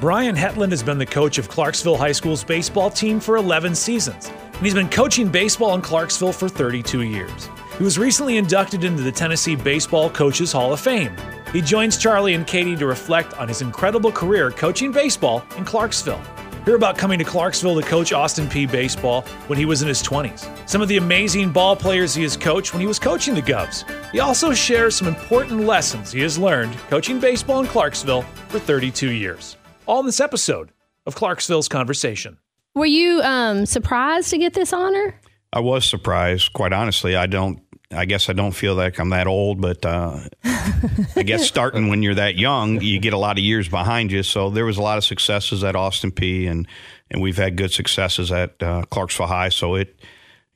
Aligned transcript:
Brian 0.00 0.36
Hetland 0.36 0.72
has 0.72 0.82
been 0.82 0.98
the 0.98 1.06
coach 1.06 1.38
of 1.38 1.48
Clarksville 1.48 1.96
High 1.96 2.12
School's 2.12 2.44
baseball 2.44 2.90
team 2.90 3.18
for 3.18 3.36
11 3.36 3.74
seasons, 3.74 4.28
and 4.28 4.62
he's 4.62 4.74
been 4.74 4.90
coaching 4.90 5.26
baseball 5.26 5.74
in 5.74 5.80
Clarksville 5.80 6.34
for 6.34 6.50
32 6.50 7.00
years. 7.00 7.48
He 7.78 7.84
was 7.84 7.98
recently 7.98 8.36
inducted 8.36 8.84
into 8.84 9.02
the 9.02 9.10
Tennessee 9.10 9.56
Baseball 9.56 10.10
Coaches 10.10 10.52
Hall 10.52 10.74
of 10.74 10.80
Fame. 10.80 11.16
He 11.50 11.62
joins 11.62 11.96
Charlie 11.96 12.34
and 12.34 12.46
Katie 12.46 12.76
to 12.76 12.84
reflect 12.84 13.32
on 13.38 13.48
his 13.48 13.62
incredible 13.62 14.12
career 14.12 14.50
coaching 14.50 14.92
baseball 14.92 15.42
in 15.56 15.64
Clarksville. 15.64 16.20
Hear 16.66 16.76
about 16.76 16.98
coming 16.98 17.18
to 17.18 17.24
Clarksville 17.24 17.80
to 17.80 17.86
coach 17.86 18.12
Austin 18.12 18.48
Peay 18.48 18.70
baseball 18.70 19.22
when 19.46 19.58
he 19.58 19.64
was 19.64 19.80
in 19.80 19.88
his 19.88 20.02
20s. 20.02 20.68
Some 20.68 20.82
of 20.82 20.88
the 20.88 20.98
amazing 20.98 21.52
ball 21.52 21.74
players 21.74 22.14
he 22.14 22.22
has 22.24 22.36
coached 22.36 22.74
when 22.74 22.82
he 22.82 22.86
was 22.86 22.98
coaching 22.98 23.34
the 23.34 23.40
Govs. 23.40 23.88
He 24.10 24.20
also 24.20 24.52
shares 24.52 24.94
some 24.94 25.08
important 25.08 25.62
lessons 25.62 26.12
he 26.12 26.20
has 26.20 26.38
learned 26.38 26.76
coaching 26.90 27.18
baseball 27.18 27.60
in 27.60 27.66
Clarksville 27.66 28.22
for 28.48 28.58
32 28.58 29.12
years. 29.12 29.56
All 29.86 30.00
in 30.00 30.06
this 30.06 30.20
episode 30.20 30.70
of 31.06 31.14
Clarksville's 31.14 31.68
Conversation. 31.68 32.38
Were 32.74 32.86
you 32.86 33.20
um, 33.22 33.66
surprised 33.66 34.30
to 34.30 34.38
get 34.38 34.52
this 34.52 34.72
honor? 34.72 35.18
I 35.52 35.60
was 35.60 35.88
surprised, 35.88 36.52
quite 36.52 36.72
honestly. 36.72 37.16
I 37.16 37.26
don't 37.26 37.60
I 37.92 38.04
guess 38.04 38.28
I 38.28 38.32
don't 38.32 38.52
feel 38.52 38.74
like 38.74 38.98
I'm 38.98 39.10
that 39.10 39.26
old, 39.26 39.60
but 39.60 39.84
uh, 39.86 40.18
I 40.44 41.22
guess 41.22 41.46
starting 41.46 41.88
when 41.88 42.02
you're 42.02 42.16
that 42.16 42.36
young, 42.36 42.80
you 42.80 42.98
get 42.98 43.12
a 43.12 43.18
lot 43.18 43.38
of 43.38 43.44
years 43.44 43.68
behind 43.68 44.10
you. 44.10 44.22
So 44.22 44.50
there 44.50 44.64
was 44.64 44.76
a 44.76 44.82
lot 44.82 44.98
of 44.98 45.04
successes 45.04 45.62
at 45.62 45.76
Austin 45.76 46.10
Peay, 46.10 46.50
and 46.50 46.66
and 47.10 47.22
we've 47.22 47.36
had 47.36 47.56
good 47.56 47.72
successes 47.72 48.32
at 48.32 48.60
uh, 48.60 48.82
Clarksville 48.90 49.28
High. 49.28 49.50
So 49.50 49.76
it, 49.76 50.00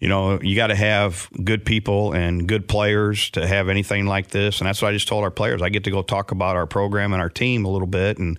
you 0.00 0.08
know, 0.08 0.40
you 0.42 0.56
got 0.56 0.68
to 0.68 0.74
have 0.74 1.28
good 1.44 1.64
people 1.64 2.12
and 2.12 2.48
good 2.48 2.66
players 2.66 3.30
to 3.30 3.46
have 3.46 3.68
anything 3.68 4.06
like 4.06 4.28
this. 4.28 4.58
And 4.58 4.66
that's 4.66 4.82
what 4.82 4.88
I 4.88 4.92
just 4.92 5.06
told 5.06 5.22
our 5.22 5.30
players. 5.30 5.62
I 5.62 5.68
get 5.68 5.84
to 5.84 5.90
go 5.90 6.02
talk 6.02 6.32
about 6.32 6.56
our 6.56 6.66
program 6.66 7.12
and 7.12 7.22
our 7.22 7.30
team 7.30 7.64
a 7.64 7.70
little 7.70 7.86
bit, 7.86 8.18
and 8.18 8.38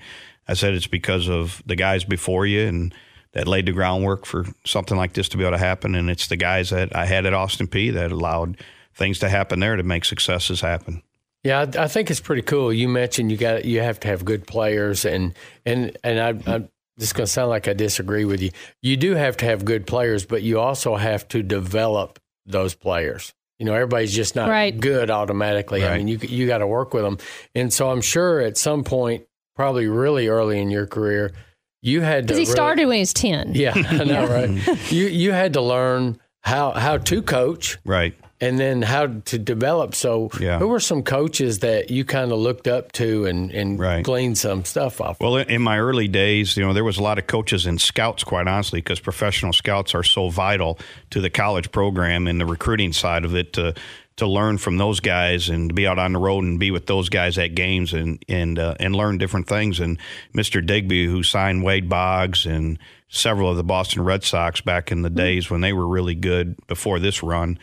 I 0.52 0.54
said 0.54 0.74
it's 0.74 0.86
because 0.86 1.30
of 1.30 1.64
the 1.66 1.78
guys 1.78 2.04
before 2.04 2.46
you 2.46 2.68
and 2.68 2.94
that 3.32 3.48
laid 3.48 3.66
the 3.66 3.72
groundwork 3.72 4.26
for 4.26 4.46
something 4.66 4.98
like 4.98 5.14
this 5.14 5.30
to 5.30 5.38
be 5.38 5.44
able 5.44 5.54
to 5.54 5.58
happen. 5.58 5.96
And 5.96 6.10
it's 6.10 6.28
the 6.28 6.36
guys 6.36 6.72
that 6.72 6.94
I 6.94 7.06
had 7.06 7.26
at 7.26 7.34
Austin 7.34 7.68
Peay 7.68 7.94
that 7.94 8.12
allowed 8.12 8.58
things 8.94 9.20
to 9.20 9.30
happen 9.30 9.62
there 9.62 9.78
to 9.78 9.84
make 9.84 10.04
successes 10.04 10.60
happen. 10.60 11.04
Yeah, 11.46 11.62
I, 11.62 11.84
I 11.84 11.88
think 11.88 12.12
it's 12.12 12.20
pretty 12.20 12.42
cool. 12.42 12.74
You 12.74 12.90
mentioned 12.90 13.32
you 13.32 13.38
got 13.38 13.64
you 13.64 13.80
have 13.80 14.00
to 14.02 14.10
have 14.10 14.26
good 14.26 14.46
players, 14.46 15.06
and 15.06 15.34
and 15.66 15.98
and 16.04 16.20
I, 16.20 16.54
I'm 16.54 16.70
just 17.00 17.16
going 17.16 17.26
to 17.26 17.32
sound 17.32 17.50
like 17.50 17.70
I 17.70 17.74
disagree 17.74 18.26
with 18.26 18.42
you. 18.42 18.52
You 18.82 18.98
do 18.98 19.16
have 19.16 19.38
to 19.38 19.46
have 19.46 19.64
good 19.64 19.88
players, 19.88 20.26
but 20.26 20.44
you 20.44 20.60
also 20.60 20.98
have 20.98 21.28
to 21.30 21.42
develop 21.42 22.20
those 22.46 22.76
players. 22.76 23.34
You 23.58 23.66
know, 23.66 23.74
everybody's 23.74 24.14
just 24.14 24.36
not 24.36 24.50
right. 24.50 24.78
good 24.78 25.10
automatically. 25.10 25.82
Right. 25.82 25.92
I 25.92 25.98
mean, 25.98 26.10
you 26.10 26.18
you 26.18 26.46
got 26.46 26.60
to 26.60 26.68
work 26.68 26.94
with 26.94 27.04
them, 27.04 27.18
and 27.56 27.72
so 27.72 27.90
I'm 27.90 28.02
sure 28.02 28.42
at 28.42 28.58
some 28.58 28.84
point, 28.84 29.26
probably 29.56 29.88
really 29.88 30.28
early 30.28 30.60
in 30.60 30.70
your 30.70 30.88
career, 30.88 31.34
you 31.82 32.02
had 32.02 32.28
to. 32.28 32.34
Because 32.34 32.38
he 32.38 32.44
really, 32.44 32.52
started 32.54 32.86
when 32.86 32.96
he 32.96 33.02
was 33.02 33.14
ten. 33.14 33.54
Yeah, 33.54 33.74
I 33.90 34.04
know, 34.04 34.28
right? 34.28 34.50
Mm-hmm. 34.50 34.96
you 34.96 35.08
you 35.08 35.32
had 35.32 35.54
to 35.54 35.62
learn 35.62 36.20
how 36.42 36.72
how 36.72 36.98
to 36.98 37.22
coach, 37.22 37.78
right? 37.86 38.16
and 38.42 38.60
then 38.60 38.82
how 38.82 39.06
to 39.06 39.38
develop. 39.38 39.94
So, 39.94 40.32
yeah. 40.40 40.58
who 40.58 40.68
were 40.68 40.80
some 40.80 41.04
coaches 41.04 41.60
that 41.60 41.92
you 41.92 42.04
kind 42.04 42.32
of 42.32 42.40
looked 42.40 42.68
up 42.68 42.92
to 42.94 43.26
and, 43.26 43.52
and 43.52 43.80
right. 43.80 44.04
gleaned 44.04 44.40
some 44.40 44.66
stuff 44.66 45.00
off? 45.00 45.18
Of? 45.18 45.20
Well, 45.22 45.38
in 45.38 45.62
my 45.62 45.80
early 45.80 46.08
days, 46.08 46.58
you 46.58 46.66
know, 46.66 46.74
there 46.74 46.84
was 46.84 46.98
a 46.98 47.04
lot 47.04 47.20
of 47.20 47.28
coaches 47.28 47.68
and 47.68 47.80
scouts, 47.80 48.24
quite 48.24 48.48
honestly, 48.48 48.80
because 48.80 49.00
professional 49.00 49.54
scouts 49.54 49.94
are 49.94 50.04
so 50.04 50.30
vital 50.30 50.80
to 51.12 51.22
the 51.22 51.30
college 51.30 51.72
program 51.72 52.28
and 52.28 52.42
the 52.42 52.46
recruiting 52.46 52.92
side 52.92 53.24
of 53.24 53.36
it 53.36 53.54
to 53.54 53.76
to 54.18 54.28
learn 54.28 54.58
from 54.58 54.78
those 54.78 55.00
guys 55.00 55.50
and 55.50 55.70
to 55.70 55.74
be 55.74 55.88
out 55.88 56.00
on 56.00 56.14
the 56.14 56.20
road 56.20 56.44
and 56.44 56.60
be 56.60 56.72
with 56.72 56.86
those 56.86 57.10
guys 57.10 57.38
at 57.38 57.56
games 57.56 57.94
and 57.94 58.24
and 58.28 58.60
uh, 58.60 58.76
and 58.80 58.96
learn 58.96 59.18
different 59.18 59.48
things. 59.48 59.80
And 59.80 59.98
Mr. 60.34 60.66
Digby, 60.66 61.06
who 61.06 61.24
signed 61.24 61.64
Wade 61.64 61.90
Boggs 61.90 62.46
and 62.46 62.78
several 63.10 63.50
of 63.50 63.58
the 63.58 63.64
Boston 63.64 64.04
Red 64.04 64.24
Sox 64.24 64.62
back 64.62 64.92
in 64.92 65.02
the 65.02 65.10
days 65.10 65.50
when 65.50 65.62
they 65.62 65.74
were 65.74 65.88
really 65.88 66.16
good 66.16 66.56
before 66.68 67.00
this 67.00 67.22
run 67.22 67.60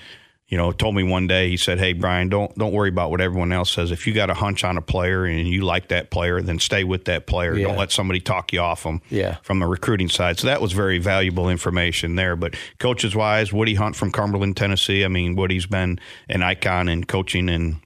you 0.49 0.57
know, 0.57 0.73
told 0.73 0.95
me 0.95 1.03
one 1.03 1.27
day. 1.27 1.51
He 1.51 1.59
said, 1.59 1.79
"Hey, 1.79 1.93
Brian, 1.93 2.31
don't 2.31 2.57
don't 2.57 2.73
worry 2.73 2.89
about 2.89 3.11
what 3.11 3.21
everyone 3.21 3.53
else 3.53 3.71
says. 3.71 3.91
If 3.91 4.07
you 4.07 4.15
got 4.15 4.31
a 4.31 4.35
hunch 4.35 4.65
on 4.65 4.79
a 4.79 4.83
player 4.83 5.27
and 5.27 5.47
you 5.47 5.61
like 5.61 5.89
that 5.89 6.11
player, 6.11 6.41
then 6.41 6.59
stay 6.59 6.85
with 6.85 7.05
that 7.05 7.27
player. 7.27 7.55
Yeah. 7.55 7.69
Don't 7.69 7.77
let 7.77 7.93
somebody 7.93 8.21
talk 8.21 8.53
you 8.53 8.61
off 8.61 8.83
them. 8.83 9.03
Yeah. 9.11 9.37
From 9.43 9.59
the 9.59 9.67
recruiting 9.67 10.09
side, 10.09 10.39
so 10.39 10.47
that 10.47 10.63
was 10.63 10.73
very 10.73 10.99
valuable 10.99 11.51
information 11.51 12.17
there. 12.17 12.35
But 12.35 12.57
coaches 12.79 13.15
wise, 13.15 13.53
Woody 13.53 13.75
Hunt 13.75 13.95
from 13.95 14.11
Cumberland, 14.11 14.57
Tennessee. 14.57 15.05
I 15.05 15.09
mean, 15.09 15.37
Woody's 15.37 15.67
been 15.67 16.01
an 16.31 16.43
icon 16.43 16.89
in 16.89 17.05
coaching 17.05 17.51
in 17.51 17.83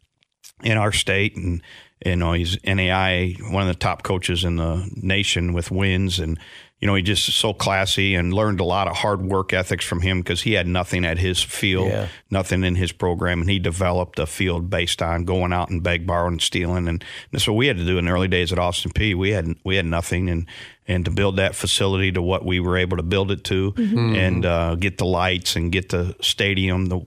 in 0.62 0.78
our 0.78 0.92
state, 0.92 1.36
and 1.36 1.60
you 2.06 2.14
know, 2.14 2.32
he's 2.32 2.56
NAIA 2.58 3.52
one 3.52 3.62
of 3.62 3.68
the 3.68 3.74
top 3.74 4.04
coaches 4.04 4.44
in 4.44 4.56
the 4.56 4.88
nation 4.96 5.52
with 5.52 5.72
wins 5.72 6.20
and 6.20 6.38
you 6.82 6.88
know, 6.88 6.96
he 6.96 7.02
just 7.02 7.32
so 7.32 7.54
classy 7.54 8.16
and 8.16 8.34
learned 8.34 8.58
a 8.58 8.64
lot 8.64 8.88
of 8.88 8.96
hard 8.96 9.22
work 9.22 9.52
ethics 9.52 9.84
from 9.84 10.00
him 10.00 10.20
because 10.20 10.42
he 10.42 10.54
had 10.54 10.66
nothing 10.66 11.04
at 11.04 11.16
his 11.16 11.40
field, 11.40 11.86
yeah. 11.86 12.08
nothing 12.28 12.64
in 12.64 12.74
his 12.74 12.90
program, 12.90 13.40
and 13.40 13.48
he 13.48 13.60
developed 13.60 14.18
a 14.18 14.26
field 14.26 14.68
based 14.68 15.00
on 15.00 15.24
going 15.24 15.52
out 15.52 15.70
and 15.70 15.84
beg, 15.84 16.08
borrowing, 16.08 16.34
and 16.34 16.42
stealing, 16.42 16.88
and 16.88 17.04
that's 17.30 17.46
what 17.46 17.54
we 17.54 17.68
had 17.68 17.76
to 17.76 17.84
do 17.84 17.98
in 17.98 18.06
the 18.06 18.10
early 18.10 18.26
days 18.26 18.52
at 18.52 18.58
Austin 18.58 18.90
Peay. 18.90 19.14
We 19.14 19.30
had 19.30 19.54
we 19.62 19.76
had 19.76 19.86
nothing, 19.86 20.28
and 20.28 20.44
and 20.88 21.04
to 21.04 21.12
build 21.12 21.36
that 21.36 21.54
facility 21.54 22.10
to 22.10 22.20
what 22.20 22.44
we 22.44 22.58
were 22.58 22.76
able 22.76 22.96
to 22.96 23.04
build 23.04 23.30
it 23.30 23.44
to, 23.44 23.70
mm-hmm. 23.70 24.16
and 24.16 24.44
uh, 24.44 24.74
get 24.74 24.98
the 24.98 25.06
lights 25.06 25.54
and 25.54 25.70
get 25.70 25.90
the 25.90 26.16
stadium 26.20 26.86
the 26.86 27.06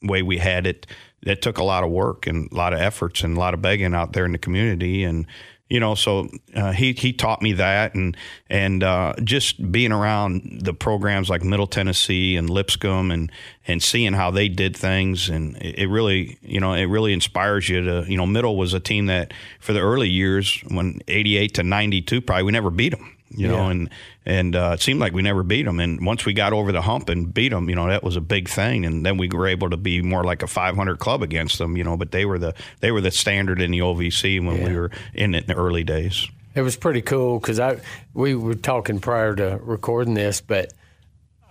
way 0.00 0.22
we 0.22 0.38
had 0.38 0.64
it. 0.64 0.86
It 1.22 1.42
took 1.42 1.58
a 1.58 1.64
lot 1.64 1.82
of 1.82 1.90
work 1.90 2.28
and 2.28 2.48
a 2.52 2.54
lot 2.54 2.72
of 2.72 2.78
efforts 2.78 3.24
and 3.24 3.36
a 3.36 3.40
lot 3.40 3.52
of 3.52 3.60
begging 3.60 3.94
out 3.94 4.12
there 4.12 4.24
in 4.24 4.30
the 4.30 4.38
community, 4.38 5.02
and 5.02 5.26
you 5.68 5.80
know 5.80 5.94
so 5.94 6.28
uh, 6.54 6.72
he 6.72 6.92
he 6.92 7.12
taught 7.12 7.42
me 7.42 7.52
that 7.54 7.94
and 7.94 8.16
and 8.48 8.82
uh, 8.82 9.14
just 9.22 9.70
being 9.70 9.92
around 9.92 10.60
the 10.62 10.74
programs 10.74 11.28
like 11.28 11.42
Middle 11.42 11.66
Tennessee 11.66 12.36
and 12.36 12.48
Lipscomb 12.48 13.10
and 13.10 13.30
and 13.66 13.82
seeing 13.82 14.14
how 14.14 14.30
they 14.30 14.48
did 14.48 14.76
things 14.76 15.28
and 15.28 15.56
it, 15.58 15.80
it 15.80 15.86
really 15.88 16.38
you 16.42 16.60
know 16.60 16.72
it 16.72 16.86
really 16.86 17.12
inspires 17.12 17.68
you 17.68 17.82
to 17.82 18.10
you 18.10 18.16
know 18.16 18.26
Middle 18.26 18.56
was 18.56 18.74
a 18.74 18.80
team 18.80 19.06
that 19.06 19.32
for 19.60 19.72
the 19.72 19.80
early 19.80 20.08
years 20.08 20.62
when 20.68 21.00
88 21.08 21.54
to 21.54 21.62
92 21.62 22.20
probably 22.20 22.44
we 22.44 22.52
never 22.52 22.70
beat 22.70 22.90
them 22.90 23.17
you 23.30 23.48
yeah. 23.48 23.56
know, 23.56 23.68
and 23.68 23.90
and 24.24 24.56
uh, 24.56 24.72
it 24.74 24.80
seemed 24.80 25.00
like 25.00 25.12
we 25.12 25.22
never 25.22 25.42
beat 25.42 25.64
them. 25.64 25.80
And 25.80 26.04
once 26.04 26.24
we 26.24 26.32
got 26.32 26.52
over 26.52 26.72
the 26.72 26.82
hump 26.82 27.08
and 27.08 27.32
beat 27.32 27.50
them, 27.50 27.68
you 27.68 27.74
know, 27.74 27.88
that 27.88 28.02
was 28.02 28.16
a 28.16 28.20
big 28.20 28.48
thing. 28.48 28.84
And 28.84 29.04
then 29.04 29.16
we 29.16 29.28
were 29.28 29.46
able 29.46 29.70
to 29.70 29.76
be 29.76 30.02
more 30.02 30.24
like 30.24 30.42
a 30.42 30.46
500 30.46 30.98
club 30.98 31.22
against 31.22 31.58
them, 31.58 31.76
you 31.76 31.84
know. 31.84 31.96
But 31.96 32.12
they 32.12 32.24
were 32.24 32.38
the 32.38 32.54
they 32.80 32.90
were 32.90 33.00
the 33.00 33.10
standard 33.10 33.60
in 33.60 33.70
the 33.70 33.80
OVC 33.80 34.44
when 34.44 34.58
yeah. 34.58 34.68
we 34.68 34.76
were 34.76 34.90
in 35.14 35.34
it 35.34 35.44
in 35.44 35.46
the 35.46 35.54
early 35.54 35.84
days. 35.84 36.26
It 36.54 36.62
was 36.62 36.76
pretty 36.76 37.02
cool 37.02 37.38
because 37.38 37.60
I 37.60 37.80
we 38.14 38.34
were 38.34 38.54
talking 38.54 39.00
prior 39.00 39.34
to 39.34 39.60
recording 39.62 40.14
this, 40.14 40.40
but 40.40 40.72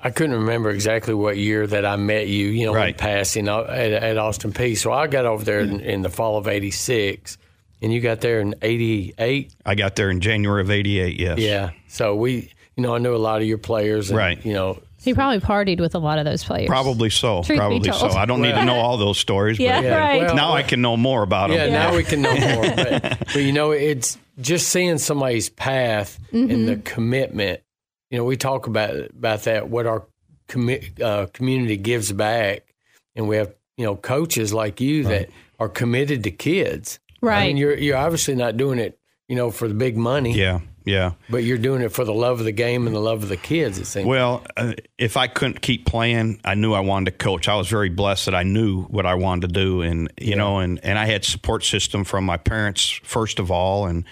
I 0.04 0.10
couldn't 0.10 0.36
remember 0.36 0.70
exactly 0.70 1.14
what 1.14 1.38
year 1.38 1.66
that 1.68 1.86
I 1.86 1.96
met 1.96 2.28
you. 2.28 2.48
You 2.48 2.68
know, 2.68 2.74
right. 2.74 2.98
passing 2.98 3.48
at, 3.48 3.70
at 3.70 4.18
Austin 4.18 4.52
Peay. 4.52 4.78
So 4.78 4.92
I 4.92 5.08
got 5.08 5.26
over 5.26 5.44
there 5.44 5.62
in, 5.62 5.80
in 5.80 6.02
the 6.02 6.10
fall 6.10 6.38
of 6.38 6.48
'86 6.48 7.38
and 7.82 7.94
you 7.94 8.02
got 8.02 8.22
there 8.22 8.40
in 8.40 8.56
88? 8.62 9.54
I 9.66 9.76
got 9.76 9.96
there 9.96 10.10
in 10.10 10.22
January 10.22 10.62
of 10.62 10.72
88, 10.72 11.20
yes. 11.20 11.40
Yeah. 11.40 11.72
So 11.88 12.16
we, 12.16 12.52
you 12.76 12.84
know, 12.84 12.96
I 12.96 12.98
knew 12.98 13.16
a 13.16 13.18
lot 13.18 13.42
of 13.42 13.48
your 13.48 13.58
players. 13.58 14.10
And, 14.10 14.18
right. 14.18 14.44
You 14.46 14.54
know, 14.54 14.82
he 15.08 15.14
probably 15.14 15.40
partied 15.40 15.80
with 15.80 15.96
a 15.96 16.00
lot 16.00 16.20
of 16.20 16.26
those 16.26 16.44
players. 16.44 16.68
Probably 16.68 17.10
so. 17.10 17.44
Truth 17.44 17.60
probably 17.60 17.92
so. 17.92 18.10
I 18.10 18.26
don't 18.26 18.42
well, 18.42 18.52
need 18.52 18.60
to 18.60 18.66
know 18.66 18.76
all 18.76 18.98
those 18.98 19.18
stories. 19.18 19.60
Yeah, 19.60 19.82
but 19.82 19.92
right. 19.92 20.22
Well, 20.24 20.36
now 20.36 20.54
I 20.54 20.64
can 20.64 20.82
know 20.82 20.98
more 20.98 21.24
about 21.24 21.50
them. 21.50 21.58
Yeah, 21.58 21.66
yeah. 21.66 21.72
now 21.72 21.96
we 21.96 22.04
can 22.04 22.22
know 22.22 22.36
more. 22.56 22.76
But, 22.76 23.20
but, 23.20 23.36
you 23.36 23.54
know, 23.54 23.72
it's 23.72 24.18
just 24.42 24.70
seeing 24.70 24.98
somebody's 24.98 25.50
path 25.50 26.20
mm-hmm. 26.34 26.52
and 26.52 26.68
the 26.68 26.76
commitment. 26.78 27.62
You 28.10 28.18
know, 28.18 28.24
we 28.26 28.38
talk 28.38 28.68
about 28.68 28.96
about 28.96 29.44
that. 29.44 29.70
What 29.70 29.86
our 29.86 30.06
commi- 30.48 31.00
uh, 31.02 31.28
community 31.28 31.78
gives 31.78 32.12
back, 32.12 32.74
and 33.16 33.28
we 33.28 33.38
have 33.38 33.54
you 33.78 33.86
know 33.86 33.96
coaches 33.96 34.54
like 34.54 34.82
you 34.82 35.04
right. 35.04 35.10
that 35.10 35.30
are 35.60 35.70
committed 35.70 36.24
to 36.24 36.32
kids 36.32 37.00
Right. 37.22 37.44
I 37.44 37.48
mean, 37.48 37.58
you're 37.58 37.78
you're 37.78 37.98
obviously 37.98 38.36
not 38.36 38.58
doing 38.58 38.80
it, 38.80 39.00
you 39.28 39.36
know, 39.36 39.52
for 39.52 39.68
the 39.68 39.74
big 39.74 39.98
money. 39.98 40.34
Yeah. 40.34 40.60
Yeah. 40.86 41.14
But 41.30 41.44
you're 41.44 41.58
doing 41.58 41.82
it 41.82 41.90
for 41.92 42.06
the 42.06 42.14
love 42.14 42.40
of 42.40 42.46
the 42.46 42.54
game 42.54 42.88
and 42.88 42.96
the 42.96 43.02
love 43.02 43.22
of 43.22 43.28
the 43.28 43.36
kids, 43.36 43.78
it 43.78 43.88
seems. 43.88 44.08
Well, 44.08 44.46
uh, 44.56 44.72
if 44.98 45.18
I 45.18 45.28
couldn't 45.28 45.62
keep 45.62 45.86
playing, 45.86 46.40
I 46.46 46.56
knew 46.56 46.72
I 46.72 46.80
wanted 46.80 47.12
to 47.12 47.18
coach. 47.18 47.50
I 47.50 47.56
was 47.56 47.68
very 47.68 47.90
blessed 47.90 48.24
that 48.26 48.36
I 48.36 48.44
knew 48.44 48.84
what 48.84 49.06
I 49.06 49.16
wanted 49.16 49.50
to 49.50 49.54
do. 49.54 49.82
And, 49.82 50.10
you 50.18 50.30
yeah. 50.30 50.36
know, 50.36 50.60
and, 50.60 50.80
and 50.86 50.98
I 50.98 51.06
had 51.06 51.26
support 51.26 51.66
system 51.66 52.06
from 52.06 52.24
my 52.24 52.38
parents, 52.38 53.02
first 53.04 53.38
of 53.40 53.52
all. 53.52 53.86
And 53.86 54.06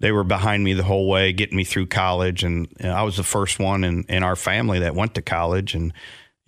they 0.00 0.12
were 0.12 0.22
behind 0.22 0.64
me 0.64 0.74
the 0.74 0.82
whole 0.82 1.08
way, 1.08 1.32
getting 1.32 1.56
me 1.56 1.64
through 1.64 1.86
college. 1.86 2.44
And, 2.44 2.68
and 2.78 2.92
I 2.92 3.04
was 3.04 3.16
the 3.16 3.22
first 3.22 3.58
one 3.58 3.82
in, 3.82 4.04
in 4.10 4.22
our 4.22 4.36
family 4.36 4.80
that 4.80 4.94
went 4.94 5.14
to 5.14 5.22
college. 5.22 5.74
And, 5.74 5.94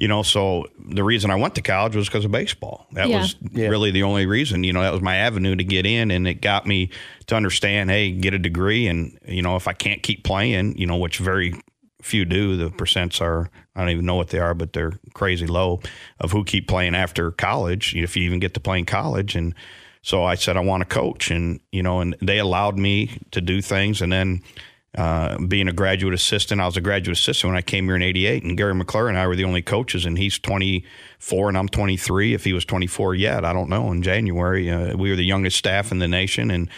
you 0.00 0.08
know, 0.08 0.22
so 0.22 0.66
the 0.78 1.04
reason 1.04 1.30
I 1.30 1.34
went 1.34 1.54
to 1.56 1.62
college 1.62 1.94
was 1.94 2.08
because 2.08 2.24
of 2.24 2.30
baseball. 2.30 2.86
That 2.92 3.10
yeah. 3.10 3.20
was 3.20 3.36
yeah. 3.52 3.68
really 3.68 3.90
the 3.90 4.02
only 4.02 4.24
reason. 4.24 4.64
You 4.64 4.72
know, 4.72 4.80
that 4.80 4.94
was 4.94 5.02
my 5.02 5.16
avenue 5.16 5.54
to 5.54 5.62
get 5.62 5.84
in, 5.84 6.10
and 6.10 6.26
it 6.26 6.40
got 6.40 6.66
me 6.66 6.88
to 7.26 7.36
understand, 7.36 7.90
hey, 7.90 8.10
get 8.10 8.32
a 8.32 8.38
degree, 8.38 8.86
and 8.86 9.18
you 9.28 9.42
know, 9.42 9.56
if 9.56 9.68
I 9.68 9.74
can't 9.74 10.02
keep 10.02 10.24
playing, 10.24 10.78
you 10.78 10.86
know, 10.86 10.96
which 10.96 11.18
very 11.18 11.52
few 12.00 12.24
do, 12.24 12.56
the 12.56 12.70
percents 12.70 13.20
are 13.20 13.50
I 13.76 13.80
don't 13.80 13.90
even 13.90 14.06
know 14.06 14.14
what 14.14 14.28
they 14.28 14.38
are, 14.38 14.54
but 14.54 14.72
they're 14.72 14.98
crazy 15.12 15.46
low 15.46 15.80
of 16.18 16.32
who 16.32 16.44
keep 16.44 16.66
playing 16.66 16.94
after 16.94 17.30
college, 17.32 17.94
if 17.94 18.16
you 18.16 18.22
even 18.22 18.40
get 18.40 18.54
to 18.54 18.60
playing 18.60 18.86
college, 18.86 19.36
and 19.36 19.54
so 20.00 20.24
I 20.24 20.36
said 20.36 20.56
I 20.56 20.60
want 20.60 20.80
to 20.80 20.88
coach, 20.88 21.30
and 21.30 21.60
you 21.72 21.82
know, 21.82 22.00
and 22.00 22.16
they 22.22 22.38
allowed 22.38 22.78
me 22.78 23.18
to 23.32 23.42
do 23.42 23.60
things, 23.60 24.00
and 24.00 24.10
then 24.10 24.40
uh, 24.96 25.38
being 25.38 25.68
a 25.68 25.72
graduate 25.72 26.14
assistant. 26.14 26.60
I 26.60 26.66
was 26.66 26.76
a 26.76 26.80
graduate 26.80 27.16
assistant 27.16 27.50
when 27.50 27.56
I 27.56 27.62
came 27.62 27.84
here 27.84 27.96
in 27.96 28.02
'88, 28.02 28.42
and 28.42 28.56
Gary 28.56 28.74
McClure 28.74 29.08
and 29.08 29.16
I 29.16 29.26
were 29.26 29.36
the 29.36 29.44
only 29.44 29.62
coaches, 29.62 30.04
and 30.04 30.18
he's 30.18 30.38
24 30.38 31.48
and 31.48 31.56
I'm 31.56 31.68
23. 31.68 32.34
If 32.34 32.44
he 32.44 32.52
was 32.52 32.64
24 32.64 33.14
yet, 33.14 33.44
I 33.44 33.52
don't 33.52 33.68
know. 33.68 33.92
In 33.92 34.02
January, 34.02 34.70
uh, 34.70 34.96
we 34.96 35.10
were 35.10 35.16
the 35.16 35.24
youngest 35.24 35.56
staff 35.56 35.92
in 35.92 36.00
the 36.00 36.08
nation, 36.08 36.50
and 36.50 36.68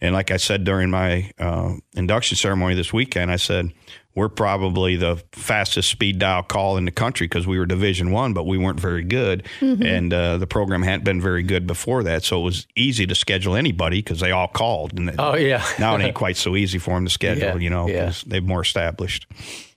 and 0.00 0.14
like 0.14 0.30
I 0.30 0.36
said 0.36 0.64
during 0.64 0.90
my 0.90 1.30
uh, 1.38 1.74
induction 1.94 2.36
ceremony 2.36 2.74
this 2.74 2.92
weekend, 2.92 3.30
I 3.30 3.36
said 3.36 3.72
we're 4.14 4.28
probably 4.28 4.96
the 4.96 5.22
fastest 5.32 5.88
speed 5.88 6.18
dial 6.18 6.42
call 6.42 6.76
in 6.76 6.84
the 6.84 6.90
country 6.90 7.26
because 7.26 7.46
we 7.46 7.58
were 7.58 7.66
Division 7.66 8.10
One, 8.10 8.32
but 8.32 8.44
we 8.44 8.58
weren't 8.58 8.80
very 8.80 9.04
good, 9.04 9.44
mm-hmm. 9.60 9.82
and 9.82 10.12
uh, 10.12 10.38
the 10.38 10.46
program 10.46 10.82
hadn't 10.82 11.04
been 11.04 11.20
very 11.20 11.42
good 11.42 11.66
before 11.66 12.02
that. 12.02 12.24
So 12.24 12.40
it 12.40 12.44
was 12.44 12.66
easy 12.76 13.06
to 13.06 13.14
schedule 13.14 13.54
anybody 13.54 13.98
because 13.98 14.20
they 14.20 14.32
all 14.32 14.48
called. 14.48 14.98
And 14.98 15.14
oh 15.18 15.36
yeah, 15.36 15.64
now 15.78 15.94
it 15.96 16.02
ain't 16.02 16.14
quite 16.16 16.36
so 16.36 16.56
easy 16.56 16.78
for 16.78 16.94
them 16.94 17.04
to 17.04 17.10
schedule, 17.10 17.42
yeah, 17.42 17.56
you 17.56 17.70
know, 17.70 17.86
because 17.86 18.24
yeah. 18.24 18.30
they're 18.32 18.40
more 18.42 18.62
established. 18.62 19.26